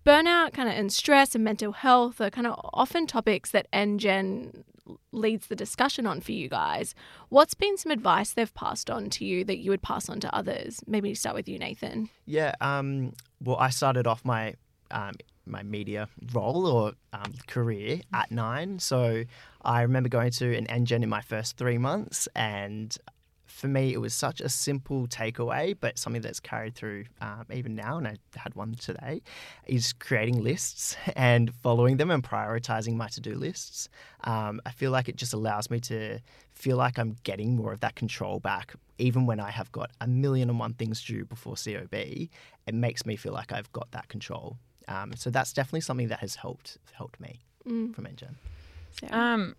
Burnout, 0.05 0.53
kind 0.53 0.67
of, 0.67 0.75
and 0.75 0.91
stress 0.91 1.35
and 1.35 1.43
mental 1.43 1.73
health 1.73 2.19
are 2.19 2.29
kind 2.29 2.47
of 2.47 2.59
often 2.73 3.05
topics 3.05 3.51
that 3.51 3.67
NGen 3.71 4.63
leads 5.11 5.47
the 5.47 5.55
discussion 5.55 6.07
on 6.07 6.21
for 6.21 6.31
you 6.31 6.49
guys. 6.49 6.95
What's 7.29 7.53
been 7.53 7.77
some 7.77 7.91
advice 7.91 8.31
they've 8.31 8.53
passed 8.53 8.89
on 8.89 9.09
to 9.11 9.25
you 9.25 9.43
that 9.45 9.59
you 9.59 9.71
would 9.71 9.81
pass 9.81 10.09
on 10.09 10.19
to 10.21 10.35
others? 10.35 10.81
Maybe 10.87 11.13
start 11.13 11.35
with 11.35 11.47
you, 11.47 11.59
Nathan. 11.59 12.09
Yeah. 12.25 12.55
Um, 12.61 13.13
well, 13.43 13.57
I 13.57 13.69
started 13.69 14.07
off 14.07 14.25
my 14.25 14.55
um, 14.89 15.13
my 15.45 15.63
media 15.63 16.07
role 16.33 16.67
or 16.67 16.93
um, 17.13 17.33
career 17.47 18.01
at 18.13 18.31
nine. 18.31 18.79
So 18.79 19.23
I 19.63 19.81
remember 19.81 20.09
going 20.09 20.31
to 20.31 20.55
an 20.55 20.65
NGEN 20.67 21.03
in 21.03 21.09
my 21.09 21.21
first 21.21 21.57
three 21.57 21.77
months, 21.77 22.27
and 22.35 22.95
for 23.61 23.67
me, 23.67 23.93
it 23.93 24.01
was 24.01 24.15
such 24.15 24.41
a 24.41 24.49
simple 24.49 25.05
takeaway, 25.07 25.75
but 25.79 25.99
something 25.99 26.23
that's 26.23 26.39
carried 26.39 26.73
through 26.73 27.05
um, 27.21 27.45
even 27.53 27.75
now, 27.75 27.97
and 27.99 28.07
I 28.07 28.15
had 28.35 28.55
one 28.55 28.73
today, 28.73 29.21
is 29.67 29.93
creating 29.93 30.41
lists 30.43 30.97
and 31.15 31.53
following 31.61 31.97
them 31.97 32.09
and 32.09 32.23
prioritizing 32.23 32.95
my 32.95 33.07
to 33.09 33.21
do 33.21 33.35
lists. 33.35 33.87
Um, 34.23 34.59
I 34.65 34.71
feel 34.71 34.89
like 34.89 35.07
it 35.07 35.15
just 35.15 35.31
allows 35.33 35.69
me 35.69 35.79
to 35.81 36.19
feel 36.55 36.75
like 36.75 36.97
I'm 36.97 37.15
getting 37.21 37.55
more 37.55 37.71
of 37.71 37.81
that 37.81 37.95
control 37.95 38.39
back, 38.39 38.73
even 38.97 39.27
when 39.27 39.39
I 39.39 39.51
have 39.51 39.71
got 39.71 39.91
a 40.01 40.07
million 40.07 40.49
and 40.49 40.57
one 40.59 40.73
things 40.73 41.03
due 41.03 41.23
before 41.25 41.53
COB. 41.55 41.93
It 41.93 42.73
makes 42.73 43.05
me 43.05 43.15
feel 43.15 43.33
like 43.33 43.51
I've 43.51 43.71
got 43.73 43.91
that 43.91 44.07
control. 44.07 44.57
Um, 44.87 45.13
so 45.15 45.29
that's 45.29 45.53
definitely 45.53 45.81
something 45.81 46.07
that 46.07 46.19
has 46.19 46.35
helped 46.35 46.79
helped 46.93 47.19
me 47.19 47.41
Mm. 47.67 47.93
from 47.93 48.05
NGEN. 48.05 48.33
Sarah? 48.99 49.21
Um, 49.21 49.55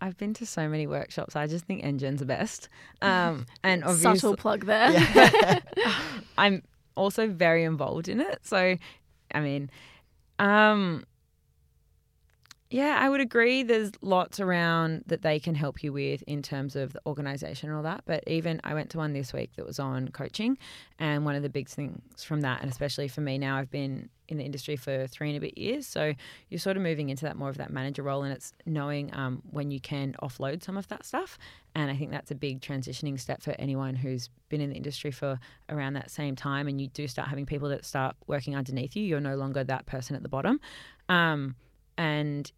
I've 0.00 0.16
been 0.16 0.34
to 0.34 0.46
so 0.46 0.68
many 0.68 0.86
workshops. 0.86 1.36
I 1.36 1.46
just 1.46 1.66
think 1.66 1.82
NGEN's 1.82 2.20
the 2.20 2.26
best. 2.26 2.68
Um, 3.02 3.46
and 3.64 3.84
Subtle 3.96 4.36
plug 4.36 4.66
there. 4.66 4.92
I'm 6.38 6.62
also 6.96 7.28
very 7.28 7.64
involved 7.64 8.08
in 8.08 8.20
it. 8.20 8.40
So, 8.42 8.76
I 9.32 9.40
mean, 9.40 9.70
um, 10.38 11.04
yeah, 12.70 12.98
I 13.00 13.08
would 13.08 13.20
agree. 13.20 13.64
There's 13.64 13.90
lots 14.00 14.38
around 14.38 15.02
that 15.08 15.22
they 15.22 15.40
can 15.40 15.56
help 15.56 15.82
you 15.82 15.92
with 15.92 16.22
in 16.22 16.40
terms 16.40 16.76
of 16.76 16.92
the 16.92 17.00
organization 17.04 17.68
and 17.68 17.76
all 17.76 17.82
that. 17.82 18.04
But 18.06 18.22
even 18.28 18.60
I 18.62 18.74
went 18.74 18.90
to 18.90 18.98
one 18.98 19.12
this 19.12 19.32
week 19.32 19.50
that 19.56 19.66
was 19.66 19.80
on 19.80 20.08
coaching, 20.08 20.56
and 21.00 21.24
one 21.24 21.34
of 21.34 21.42
the 21.42 21.48
big 21.48 21.68
things 21.68 22.22
from 22.22 22.42
that, 22.42 22.62
and 22.62 22.70
especially 22.70 23.08
for 23.08 23.22
me 23.22 23.38
now, 23.38 23.56
I've 23.56 23.72
been 23.72 24.08
in 24.28 24.38
the 24.38 24.44
industry 24.44 24.76
for 24.76 25.08
three 25.08 25.30
and 25.30 25.36
a 25.36 25.40
bit 25.40 25.58
years. 25.58 25.84
So 25.84 26.14
you're 26.48 26.60
sort 26.60 26.76
of 26.76 26.84
moving 26.84 27.08
into 27.08 27.24
that 27.24 27.36
more 27.36 27.48
of 27.48 27.56
that 27.56 27.70
manager 27.72 28.04
role, 28.04 28.22
and 28.22 28.32
it's 28.32 28.52
knowing 28.66 29.12
um, 29.16 29.42
when 29.50 29.72
you 29.72 29.80
can 29.80 30.14
offload 30.22 30.62
some 30.62 30.76
of 30.76 30.86
that 30.88 31.04
stuff. 31.04 31.38
And 31.74 31.90
I 31.90 31.96
think 31.96 32.12
that's 32.12 32.30
a 32.30 32.36
big 32.36 32.60
transitioning 32.60 33.18
step 33.18 33.42
for 33.42 33.50
anyone 33.58 33.96
who's 33.96 34.30
been 34.48 34.60
in 34.60 34.70
the 34.70 34.76
industry 34.76 35.10
for 35.10 35.40
around 35.68 35.94
that 35.94 36.12
same 36.12 36.36
time. 36.36 36.68
And 36.68 36.80
you 36.80 36.86
do 36.86 37.08
start 37.08 37.26
having 37.26 37.46
people 37.46 37.68
that 37.70 37.84
start 37.84 38.14
working 38.28 38.54
underneath 38.54 38.94
you. 38.94 39.02
You're 39.02 39.18
no 39.18 39.34
longer 39.34 39.64
that 39.64 39.86
person 39.86 40.14
at 40.14 40.22
the 40.22 40.28
bottom. 40.28 40.60
Um, 41.08 41.56
and 41.98 42.50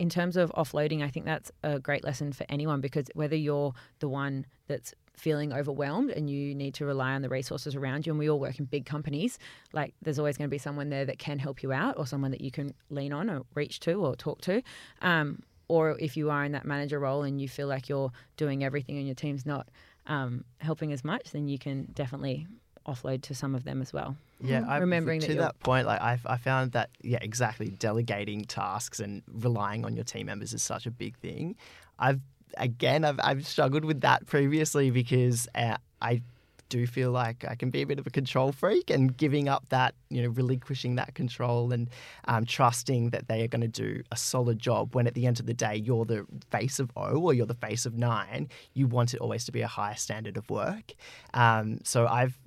in 0.00 0.08
terms 0.08 0.38
of 0.38 0.50
offloading, 0.52 1.02
I 1.02 1.10
think 1.10 1.26
that's 1.26 1.52
a 1.62 1.78
great 1.78 2.02
lesson 2.04 2.32
for 2.32 2.46
anyone 2.48 2.80
because 2.80 3.04
whether 3.14 3.36
you're 3.36 3.74
the 3.98 4.08
one 4.08 4.46
that's 4.66 4.94
feeling 5.14 5.52
overwhelmed 5.52 6.10
and 6.10 6.30
you 6.30 6.54
need 6.54 6.72
to 6.72 6.86
rely 6.86 7.12
on 7.12 7.20
the 7.20 7.28
resources 7.28 7.74
around 7.74 8.06
you, 8.06 8.12
and 8.12 8.18
we 8.18 8.30
all 8.30 8.40
work 8.40 8.58
in 8.58 8.64
big 8.64 8.86
companies, 8.86 9.38
like 9.74 9.92
there's 10.00 10.18
always 10.18 10.38
going 10.38 10.48
to 10.48 10.50
be 10.50 10.56
someone 10.56 10.88
there 10.88 11.04
that 11.04 11.18
can 11.18 11.38
help 11.38 11.62
you 11.62 11.70
out 11.70 11.98
or 11.98 12.06
someone 12.06 12.30
that 12.30 12.40
you 12.40 12.50
can 12.50 12.72
lean 12.88 13.12
on 13.12 13.28
or 13.28 13.42
reach 13.54 13.78
to 13.80 13.92
or 13.92 14.16
talk 14.16 14.40
to. 14.40 14.62
Um, 15.02 15.40
or 15.68 15.98
if 16.00 16.16
you 16.16 16.30
are 16.30 16.44
in 16.44 16.52
that 16.52 16.64
manager 16.64 16.98
role 16.98 17.22
and 17.22 17.38
you 17.38 17.46
feel 17.46 17.68
like 17.68 17.90
you're 17.90 18.10
doing 18.38 18.64
everything 18.64 18.96
and 18.96 19.06
your 19.06 19.14
team's 19.14 19.44
not 19.44 19.68
um, 20.06 20.46
helping 20.60 20.92
as 20.92 21.04
much, 21.04 21.30
then 21.32 21.46
you 21.46 21.58
can 21.58 21.88
definitely 21.92 22.46
offload 22.86 23.22
to 23.22 23.34
some 23.34 23.54
of 23.54 23.64
them 23.64 23.82
as 23.82 23.92
well. 23.92 24.16
Yeah, 24.42 24.64
I, 24.66 24.78
remembering 24.78 25.20
to 25.20 25.34
that 25.34 25.36
that 25.36 25.60
point, 25.60 25.86
like 25.86 26.00
I, 26.00 26.18
I 26.24 26.36
found 26.38 26.72
that 26.72 26.90
yeah, 27.02 27.18
exactly. 27.20 27.68
Delegating 27.68 28.44
tasks 28.44 29.00
and 29.00 29.22
relying 29.30 29.84
on 29.84 29.94
your 29.94 30.04
team 30.04 30.26
members 30.26 30.54
is 30.54 30.62
such 30.62 30.86
a 30.86 30.90
big 30.90 31.16
thing. 31.18 31.56
I've 31.98 32.20
again, 32.56 33.04
I've 33.04 33.20
I've 33.22 33.46
struggled 33.46 33.84
with 33.84 34.00
that 34.00 34.26
previously 34.26 34.90
because 34.90 35.46
uh, 35.54 35.76
I 36.00 36.22
do 36.70 36.86
feel 36.86 37.10
like 37.10 37.44
I 37.46 37.54
can 37.54 37.68
be 37.68 37.82
a 37.82 37.86
bit 37.86 37.98
of 37.98 38.06
a 38.06 38.10
control 38.10 38.52
freak 38.52 38.88
and 38.88 39.14
giving 39.14 39.46
up 39.48 39.68
that, 39.68 39.94
you 40.08 40.22
know, 40.22 40.30
relinquishing 40.30 40.94
that 40.96 41.14
control 41.14 41.70
and 41.72 41.90
um, 42.26 42.46
trusting 42.46 43.10
that 43.10 43.28
they 43.28 43.42
are 43.42 43.48
going 43.48 43.60
to 43.60 43.68
do 43.68 44.02
a 44.10 44.16
solid 44.16 44.58
job 44.58 44.94
when 44.94 45.06
at 45.06 45.12
the 45.12 45.26
end 45.26 45.38
of 45.38 45.44
the 45.46 45.52
day 45.52 45.76
you're 45.76 46.06
the 46.06 46.24
face 46.50 46.78
of 46.78 46.90
O 46.96 47.20
or 47.20 47.34
you're 47.34 47.44
the 47.44 47.52
face 47.54 47.84
of 47.84 47.98
nine. 47.98 48.48
You 48.72 48.86
want 48.86 49.12
it 49.12 49.20
always 49.20 49.44
to 49.44 49.52
be 49.52 49.60
a 49.60 49.66
higher 49.66 49.96
standard 49.96 50.38
of 50.38 50.48
work. 50.48 50.94
Um, 51.34 51.80
so 51.84 52.06
I've, 52.06 52.38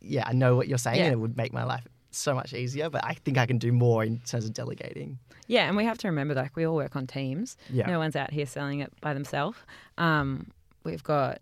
yeah, 0.00 0.22
I 0.26 0.32
know 0.32 0.54
what 0.54 0.68
you're 0.68 0.78
saying 0.78 0.98
Yeah. 0.98 1.04
and 1.06 1.12
it 1.14 1.16
would 1.18 1.36
make 1.36 1.52
my 1.52 1.64
life 1.64 1.86
so 2.12 2.34
much 2.34 2.52
easier, 2.54 2.90
but 2.90 3.04
I 3.04 3.14
think 3.14 3.38
I 3.38 3.46
can 3.46 3.58
do 3.58 3.72
more 3.72 4.04
in 4.04 4.18
terms 4.20 4.44
of 4.44 4.52
delegating. 4.52 5.18
Yeah, 5.46 5.66
and 5.68 5.76
we 5.76 5.84
have 5.84 5.98
to 5.98 6.08
remember 6.08 6.34
like 6.34 6.54
we 6.56 6.64
all 6.64 6.76
work 6.76 6.94
on 6.96 7.06
teams. 7.06 7.56
Yeah. 7.70 7.86
No 7.86 7.98
one's 7.98 8.14
out 8.16 8.30
here 8.30 8.46
selling 8.46 8.80
it 8.80 8.92
by 9.00 9.14
themselves. 9.14 9.58
Um, 9.98 10.48
we've 10.84 11.02
got 11.02 11.40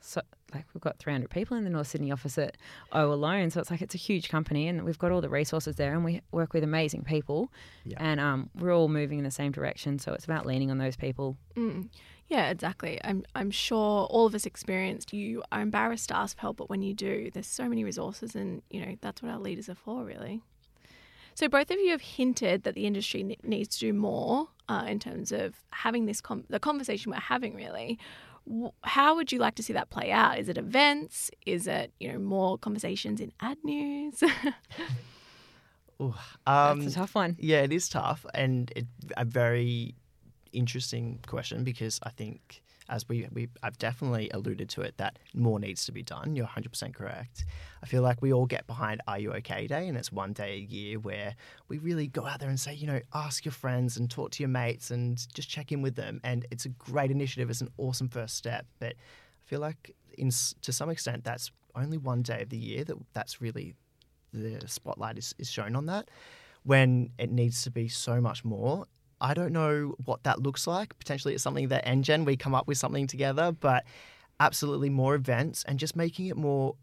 so 0.00 0.20
like 0.54 0.66
we've 0.74 0.80
got 0.82 0.98
300 0.98 1.30
people 1.30 1.56
in 1.56 1.64
the 1.64 1.70
North 1.70 1.86
Sydney 1.88 2.10
office 2.12 2.36
at 2.38 2.56
O 2.92 3.12
alone, 3.12 3.50
so 3.50 3.60
it's 3.60 3.70
like 3.70 3.82
it's 3.82 3.94
a 3.94 3.98
huge 3.98 4.28
company, 4.28 4.68
and 4.68 4.84
we've 4.84 4.98
got 4.98 5.12
all 5.12 5.20
the 5.20 5.28
resources 5.28 5.76
there, 5.76 5.92
and 5.94 6.04
we 6.04 6.20
work 6.32 6.52
with 6.52 6.62
amazing 6.64 7.02
people, 7.04 7.50
Yeah. 7.84 7.96
and 8.00 8.20
um, 8.20 8.50
we're 8.58 8.74
all 8.74 8.88
moving 8.88 9.18
in 9.18 9.24
the 9.24 9.30
same 9.30 9.52
direction. 9.52 9.98
So 9.98 10.12
it's 10.12 10.24
about 10.24 10.46
leaning 10.46 10.70
on 10.70 10.78
those 10.78 10.96
people. 10.96 11.36
Mm. 11.56 11.88
Yeah, 12.28 12.48
exactly. 12.50 12.98
I'm 13.04 13.24
I'm 13.34 13.50
sure 13.50 14.06
all 14.06 14.26
of 14.26 14.34
us 14.34 14.46
experienced. 14.46 15.12
You 15.12 15.42
are 15.52 15.60
embarrassed 15.60 16.08
to 16.08 16.16
ask 16.16 16.36
for 16.36 16.40
help, 16.42 16.56
but 16.56 16.70
when 16.70 16.80
you 16.80 16.94
do, 16.94 17.30
there's 17.32 17.46
so 17.46 17.68
many 17.68 17.84
resources, 17.84 18.34
and 18.34 18.62
you 18.70 18.80
know 18.84 18.96
that's 19.02 19.20
what 19.22 19.30
our 19.30 19.38
leaders 19.38 19.68
are 19.68 19.74
for, 19.74 20.04
really. 20.04 20.40
So 21.34 21.48
both 21.48 21.70
of 21.70 21.78
you 21.78 21.90
have 21.92 22.02
hinted 22.02 22.62
that 22.64 22.74
the 22.74 22.86
industry 22.86 23.38
needs 23.42 23.68
to 23.78 23.80
do 23.86 23.92
more 23.94 24.48
uh, 24.68 24.84
in 24.86 24.98
terms 24.98 25.32
of 25.32 25.54
having 25.70 26.04
this 26.06 26.20
com- 26.20 26.44
the 26.48 26.60
conversation 26.60 27.10
we're 27.10 27.18
having. 27.20 27.54
Really, 27.54 27.98
W- 27.98 28.31
how 28.82 29.14
would 29.16 29.32
you 29.32 29.38
like 29.38 29.54
to 29.56 29.62
see 29.62 29.72
that 29.72 29.90
play 29.90 30.10
out? 30.10 30.38
Is 30.38 30.48
it 30.48 30.58
events? 30.58 31.30
Is 31.46 31.66
it 31.66 31.92
you 32.00 32.12
know 32.12 32.18
more 32.18 32.58
conversations 32.58 33.20
in 33.20 33.32
ad 33.40 33.58
news? 33.64 34.22
Ooh, 36.00 36.14
um, 36.46 36.80
That's 36.80 36.94
a 36.94 36.98
tough 36.98 37.14
one. 37.14 37.36
Yeah, 37.38 37.62
it 37.62 37.72
is 37.72 37.88
tough 37.88 38.26
and 38.34 38.72
it, 38.74 38.86
a 39.16 39.24
very 39.24 39.94
interesting 40.52 41.20
question 41.26 41.64
because 41.64 42.00
I 42.02 42.10
think, 42.10 42.61
as 42.92 43.08
we, 43.08 43.26
we 43.32 43.48
I've 43.62 43.78
definitely 43.78 44.30
alluded 44.32 44.68
to 44.70 44.82
it, 44.82 44.98
that 44.98 45.18
more 45.34 45.58
needs 45.58 45.86
to 45.86 45.92
be 45.92 46.02
done. 46.02 46.36
You're 46.36 46.46
100% 46.46 46.94
correct. 46.94 47.46
I 47.82 47.86
feel 47.86 48.02
like 48.02 48.20
we 48.20 48.32
all 48.32 48.44
get 48.44 48.66
behind 48.66 49.00
Are 49.08 49.18
You 49.18 49.32
OK 49.32 49.66
Day, 49.66 49.88
and 49.88 49.96
it's 49.96 50.12
one 50.12 50.34
day 50.34 50.52
a 50.52 50.58
year 50.58 50.98
where 50.98 51.34
we 51.68 51.78
really 51.78 52.06
go 52.06 52.26
out 52.26 52.38
there 52.38 52.50
and 52.50 52.60
say, 52.60 52.74
you 52.74 52.86
know, 52.86 53.00
ask 53.14 53.46
your 53.46 53.52
friends 53.52 53.96
and 53.96 54.10
talk 54.10 54.30
to 54.32 54.42
your 54.42 54.50
mates 54.50 54.90
and 54.90 55.26
just 55.32 55.48
check 55.48 55.72
in 55.72 55.80
with 55.80 55.96
them. 55.96 56.20
And 56.22 56.46
it's 56.50 56.66
a 56.66 56.68
great 56.68 57.10
initiative. 57.10 57.48
It's 57.48 57.62
an 57.62 57.70
awesome 57.78 58.10
first 58.10 58.36
step. 58.36 58.66
But 58.78 58.92
I 58.92 59.44
feel 59.46 59.60
like, 59.60 59.96
in 60.18 60.30
to 60.60 60.72
some 60.72 60.90
extent, 60.90 61.24
that's 61.24 61.50
only 61.74 61.96
one 61.96 62.20
day 62.20 62.42
of 62.42 62.50
the 62.50 62.58
year 62.58 62.84
that 62.84 62.96
that's 63.14 63.40
really 63.40 63.74
the 64.34 64.68
spotlight 64.68 65.16
is, 65.16 65.34
is 65.38 65.50
shown 65.50 65.74
on 65.74 65.86
that 65.86 66.10
when 66.64 67.10
it 67.18 67.30
needs 67.30 67.62
to 67.62 67.70
be 67.70 67.88
so 67.88 68.20
much 68.20 68.44
more. 68.44 68.86
I 69.22 69.34
don't 69.34 69.52
know 69.52 69.94
what 70.04 70.24
that 70.24 70.42
looks 70.42 70.66
like. 70.66 70.98
Potentially, 70.98 71.32
it's 71.32 71.42
something 71.42 71.68
that 71.68 71.86
NGen 71.86 72.26
we 72.26 72.36
come 72.36 72.54
up 72.54 72.66
with 72.66 72.76
something 72.76 73.06
together, 73.06 73.52
but 73.52 73.84
absolutely 74.40 74.90
more 74.90 75.14
events 75.14 75.64
and 75.68 75.78
just 75.78 75.94
making 75.94 76.26
it 76.26 76.36
more 76.36 76.74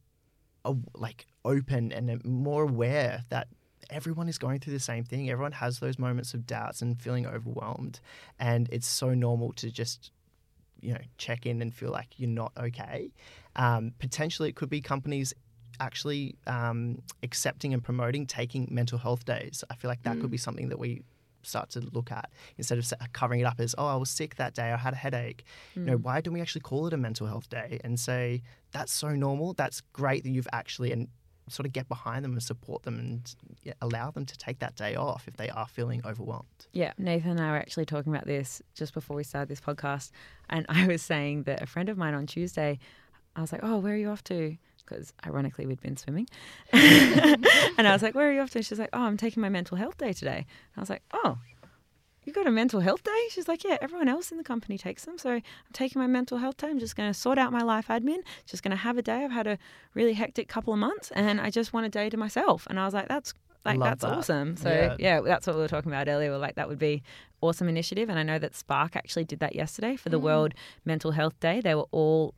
uh, 0.64 0.74
like 0.96 1.28
open 1.44 1.92
and 1.92 2.24
more 2.24 2.64
aware 2.64 3.26
that 3.30 3.50
everyone 3.90 4.30
is 4.30 4.38
going 4.38 4.60
through 4.60 4.74
the 4.74 4.80
same 4.80 5.04
thing. 5.04 5.30
Everyone 5.30 5.52
has 5.52 5.80
those 5.80 6.00
moments 6.00 6.34
of 6.34 6.48
doubts 6.48 6.82
and 6.82 7.00
feeling 7.00 7.28
overwhelmed, 7.28 8.00
and 8.40 8.70
it's 8.72 8.88
so 8.88 9.14
normal 9.14 9.52
to 9.54 9.70
just 9.70 10.12
you 10.80 10.94
know 10.94 11.02
check 11.18 11.46
in 11.46 11.62
and 11.62 11.74
feel 11.74 11.92
like 11.92 12.18
you're 12.18 12.30
not 12.30 12.54
okay. 12.58 13.12
Um, 13.58 13.92
potentially, 14.00 14.48
it 14.48 14.56
could 14.56 14.70
be 14.70 14.80
companies 14.80 15.34
actually 15.82 16.36
um, 16.48 17.02
accepting 17.22 17.74
and 17.74 17.84
promoting 17.84 18.26
taking 18.26 18.68
mental 18.72 18.98
health 18.98 19.26
days. 19.26 19.64
I 19.70 19.76
feel 19.76 19.90
like 19.90 20.04
that 20.04 20.20
could 20.20 20.32
be 20.32 20.38
something 20.38 20.70
that 20.70 20.80
we 20.80 21.04
start 21.44 21.70
to 21.72 21.80
look 21.80 22.12
at 22.12 22.30
instead 22.58 22.78
of 22.78 22.92
uh, 22.94 23.06
covering 23.14 23.40
it 23.40 23.44
up 23.44 23.60
as 23.60 23.76
oh 23.78 23.88
I 23.88 23.96
was 23.96 24.10
sick 24.10 24.36
that 24.36 24.54
day 24.54 24.72
I 24.72 24.78
had 24.78 24.94
a 24.94 24.98
headache 24.98 25.44
you 25.76 25.84
know 25.84 25.98
hmm. 25.98 26.04
why 26.04 26.22
don't 26.22 26.34
we 26.34 26.42
actually 26.42 26.62
call 26.62 26.88
it 26.88 26.94
a 26.94 26.98
mental 26.98 27.28
health 27.28 27.50
day 27.50 27.80
and 27.84 28.00
say 28.00 28.42
that's 28.72 28.92
so 28.92 29.10
normal 29.10 29.54
that's 29.54 29.82
great 29.94 30.24
that 30.24 30.30
you've 30.30 30.48
actually 30.52 30.92
and 30.92 31.08
sort 31.48 31.66
of 31.66 31.74
get 31.74 31.88
behind 31.88 32.24
them 32.24 32.34
and 32.34 32.44
support 32.44 32.84
them 32.84 33.00
and 33.00 33.36
allow 33.82 34.12
them 34.12 34.26
to 34.26 34.38
take 34.38 34.60
that 34.60 34.76
day 34.76 34.96
off 34.96 35.28
if 35.28 35.36
they 35.38 35.50
are 35.50 35.68
feeling 35.68 36.02
overwhelmed 36.06 36.68
Yeah, 36.74 36.94
Nathan 36.98 37.32
and 37.32 37.42
I 37.42 37.52
were 37.52 37.58
actually 37.58 37.86
talking 37.86 38.14
about 38.14 38.26
this 38.26 38.62
just 38.76 38.94
before 38.94 39.16
we 39.16 39.24
started 39.24 39.50
this 39.50 39.62
podcast. 39.62 40.12
And 40.50 40.66
I 40.70 40.88
was 40.88 41.02
saying 41.02 41.44
that 41.44 41.62
a 41.62 41.66
friend 41.66 41.90
of 41.90 41.98
mine 41.98 42.14
on 42.14 42.28
Tuesday, 42.28 42.80
I 43.36 43.42
was 43.42 43.52
like, 43.52 43.62
Oh, 43.64 43.80
where 43.80 43.94
are 43.94 43.98
you 43.98 44.10
off 44.10 44.24
to? 44.26 44.58
Because 44.90 45.14
ironically, 45.26 45.66
we'd 45.66 45.82
been 45.82 45.98
swimming. 45.98 46.28
and 46.74 47.88
I 47.88 47.92
was 47.94 48.02
like, 48.02 48.16
Where 48.16 48.30
are 48.30 48.34
you 48.34 48.42
off 48.42 48.52
to? 48.52 48.64
She's 48.64 48.80
like, 48.80 48.90
Oh, 48.94 49.04
I'm 49.04 49.18
taking 49.18 49.42
my 49.42 49.50
mental 49.50 49.78
health 49.78 49.98
day 49.98 50.14
today. 50.14 50.38
And 50.38 50.78
I 50.78 50.80
was 50.80 50.90
like, 50.90 51.04
Oh, 51.14 51.38
you 52.24 52.34
got 52.34 52.48
a 52.48 52.52
mental 52.52 52.80
health 52.80 53.04
day? 53.04 53.28
She's 53.30 53.48
like, 53.48 53.64
Yeah, 53.64 53.78
everyone 53.82 54.08
else 54.08 54.32
in 54.32 54.38
the 54.38 54.44
company 54.44 54.78
takes 54.78 55.06
them. 55.06 55.18
So 55.18 55.32
I'm 55.32 55.44
taking 55.74 56.02
my 56.02 56.08
mental 56.08 56.38
health 56.38 56.58
day. 56.58 56.68
I'm 56.68 56.80
just 56.80 56.96
going 56.96 57.10
to 57.10 57.14
sort 57.14 57.38
out 57.38 57.52
my 57.52 57.62
life 57.62 57.88
admin, 57.88 58.20
just 58.46 58.64
going 58.64 58.72
to 58.72 58.78
have 58.78 58.98
a 58.98 59.02
day. 59.02 59.24
I've 59.24 59.32
had 59.32 59.48
a 59.48 59.58
really 59.94 60.14
hectic 60.14 60.48
couple 60.48 60.74
of 60.74 60.80
months 60.80 61.12
and 61.12 61.40
I 61.40 61.50
just 61.50 61.74
want 61.74 61.86
a 61.86 61.90
day 61.90 62.10
to 62.10 62.18
myself. 62.18 62.68
And 62.70 62.80
I 62.80 62.86
was 62.86 62.94
like, 62.94 63.08
That's 63.08 63.34
like 63.66 63.78
Love 63.78 63.90
that's 63.90 64.02
that. 64.04 64.14
awesome. 64.14 64.56
So 64.56 64.70
Yeah. 64.70 64.96
yeah. 65.00 65.22
that's 65.22 65.46
what 65.46 65.56
we 65.56 65.62
were 65.62 65.68
talking 65.68 65.92
about 65.92 66.08
earlier. 66.08 66.32
We're 66.32 66.38
like 66.38 66.56
that 66.56 66.70
would 66.70 66.80
be 66.80 67.04
awesome 67.42 67.68
initiative, 67.70 68.10
and 68.10 68.20
I 68.20 68.24
know 68.24 68.40
that 68.40 68.56
Spark 68.56 68.96
actually 68.96 69.26
did 69.26 69.40
that 69.40 69.56
yesterday 69.56 69.96
for 69.96 70.10
the 70.10 70.20
mm. 70.20 70.24
World 70.24 70.54
Mental 70.86 71.12
Health 71.12 71.40
Day. 71.40 71.62
They 71.62 71.76
were 71.76 71.88
all. 71.92 72.34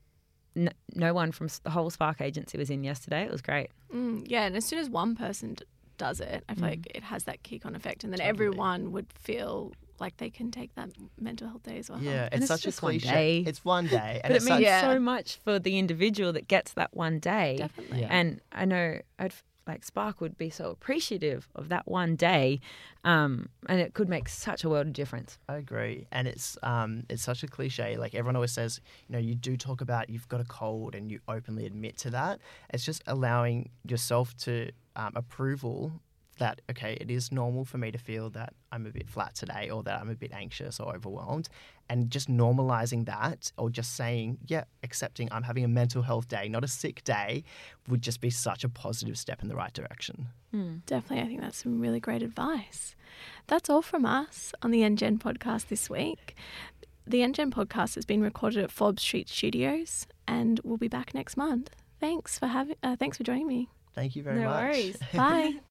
N- 0.56 0.74
No 0.96 1.14
one 1.14 1.32
from 1.32 1.48
the 1.64 1.70
whole 1.70 1.90
Spark 1.90 2.22
agency 2.22 2.58
was 2.58 2.70
in 2.70 2.84
yesterday. 2.84 3.24
It 3.24 3.32
was 3.32 3.42
great. 3.42 3.70
Mm, 3.94 4.24
yeah, 4.28 4.44
and 4.46 4.56
as 4.56 4.66
soon 4.66 4.80
as 4.80 4.90
one 4.90 5.16
person 5.16 5.54
d- 5.56 5.66
does 5.98 6.20
it, 6.20 6.44
I 6.50 6.56
feel 6.56 6.64
like 6.68 6.88
it 6.96 7.04
has 7.04 7.26
that 7.26 7.44
kick 7.44 7.66
on 7.66 7.76
effect, 7.76 8.04
and 8.04 8.12
then 8.12 8.18
Totally. 8.20 8.30
everyone 8.30 8.92
would 8.92 9.08
feel 9.14 9.74
like 10.00 10.18
they 10.18 10.32
can 10.32 10.50
take 10.50 10.74
that 10.74 10.90
mental 11.20 11.48
health 11.48 11.62
day 11.62 11.78
as 11.78 11.88
well. 11.90 12.00
yeah 12.02 12.24
And 12.32 12.42
it's 12.42 12.44
it's 12.44 12.48
such 12.48 12.62
a 12.62 12.64
just 12.70 12.82
one 12.82 12.94
cliche 13.00 13.44
day. 13.44 13.50
it's 13.50 13.64
one 13.64 13.86
day 13.86 14.20
and 14.24 14.32
but 14.34 14.42
it 14.42 14.44
means 14.44 14.48
such, 14.48 14.62
Yeah. 14.62 14.82
so 14.82 15.00
much 15.00 15.38
for 15.44 15.60
the 15.60 15.78
individual 15.78 16.34
that 16.34 16.48
gets 16.48 16.74
that 16.74 16.90
one 16.96 17.20
day. 17.20 17.58
definitely. 17.58 18.00
Yeah. 18.02 18.08
And 18.10 18.42
I 18.52 18.66
know 18.66 18.98
I'd 19.20 19.26
f- 19.32 19.44
like 19.72 19.86
Spark 19.86 20.20
would 20.20 20.38
be 20.38 20.50
so 20.50 20.70
appreciative 20.70 21.48
of 21.56 21.70
that 21.70 21.88
one 21.88 22.16
day, 22.16 22.60
um, 23.06 23.48
and 23.68 23.80
it 23.80 23.94
could 23.94 24.10
make 24.10 24.28
such 24.28 24.64
a 24.64 24.70
world 24.70 24.88
of 24.88 24.94
difference. 24.94 25.40
I 25.48 25.56
agree, 25.56 26.08
and 26.12 26.28
it's 26.28 26.58
um, 26.62 27.04
it's 27.10 27.24
such 27.24 27.42
a 27.44 27.48
cliche. 27.48 27.96
Like 27.98 28.14
everyone 28.14 28.36
always 28.36 28.52
says, 28.52 28.82
you 29.08 29.14
know, 29.14 29.20
you 29.20 29.34
do 29.34 29.56
talk 29.56 29.80
about 29.82 30.10
you've 30.10 30.28
got 30.28 30.42
a 30.42 30.46
cold, 30.46 30.94
and 30.94 31.10
you 31.10 31.20
openly 31.28 31.66
admit 31.66 31.98
to 32.00 32.10
that. 32.12 32.40
It's 32.74 32.86
just 32.86 33.02
allowing 33.08 33.70
yourself 33.88 34.36
to 34.40 34.72
um, 34.96 35.14
approval 35.16 35.94
that, 36.42 36.60
okay, 36.72 36.98
it 37.00 37.10
is 37.12 37.32
normal 37.32 37.64
for 37.66 37.78
me 37.78 37.92
to 37.92 37.98
feel 37.98 38.30
that 38.32 38.54
I'm 38.72 38.86
a 38.88 38.90
bit 38.90 39.08
flat 39.08 39.36
today 39.36 39.70
or 39.70 39.84
that 39.84 40.02
I'm 40.02 40.10
a 40.10 40.16
bit 40.16 40.32
anxious 40.34 40.80
or 40.80 40.96
overwhelmed. 40.96 41.48
And 41.88 42.10
just 42.10 42.30
normalizing 42.30 43.06
that 43.06 43.52
or 43.58 43.70
just 43.70 43.96
saying, 43.96 44.40
yeah, 44.48 44.64
accepting 44.84 45.30
I'm 45.32 45.44
having 45.44 45.64
a 45.64 45.68
mental 45.68 46.02
health 46.02 46.28
day, 46.28 46.50
not 46.50 46.64
a 46.64 46.68
sick 46.68 47.04
day, 47.04 47.44
would 47.88 48.02
just 48.02 48.22
be 48.22 48.30
such 48.30 48.64
a 48.64 48.70
positive 48.70 49.18
step 49.18 49.42
in 49.44 49.50
the 49.50 49.56
right 49.56 49.74
direction. 49.74 50.28
Definitely, 50.86 51.22
I 51.24 51.28
think 51.28 51.42
that's 51.42 51.62
some 51.64 51.80
really 51.80 52.00
great 52.00 52.24
advice. 52.24 52.96
That's 53.48 53.70
all 53.70 53.82
from 53.82 54.06
us 54.06 54.52
on 54.62 54.72
the 54.72 54.82
NGen 54.82 55.20
podcast 55.20 55.68
this 55.68 55.90
week. 55.90 56.36
The 57.08 57.20
NGen 57.20 57.52
podcast 57.52 57.96
has 57.96 58.06
been 58.06 58.22
recorded 58.22 58.64
at 58.64 58.72
Forbes 58.72 59.02
Street 59.04 59.30
Studios, 59.30 60.08
and 60.28 60.60
we'll 60.64 60.78
be 60.78 60.88
back 60.88 61.14
next 61.14 61.38
month. 61.38 61.70
Thanks 62.00 62.38
for 62.40 62.48
having. 62.48 62.76
Uh, 62.84 62.96
thanks 62.96 63.18
for 63.18 63.24
joining 63.24 63.48
me. 63.48 63.70
Thank 63.94 64.16
you 64.16 64.24
very 64.24 64.40
No 64.40 64.50
much. 64.50 64.64
worries. 64.64 64.98
Bye. 65.14 65.71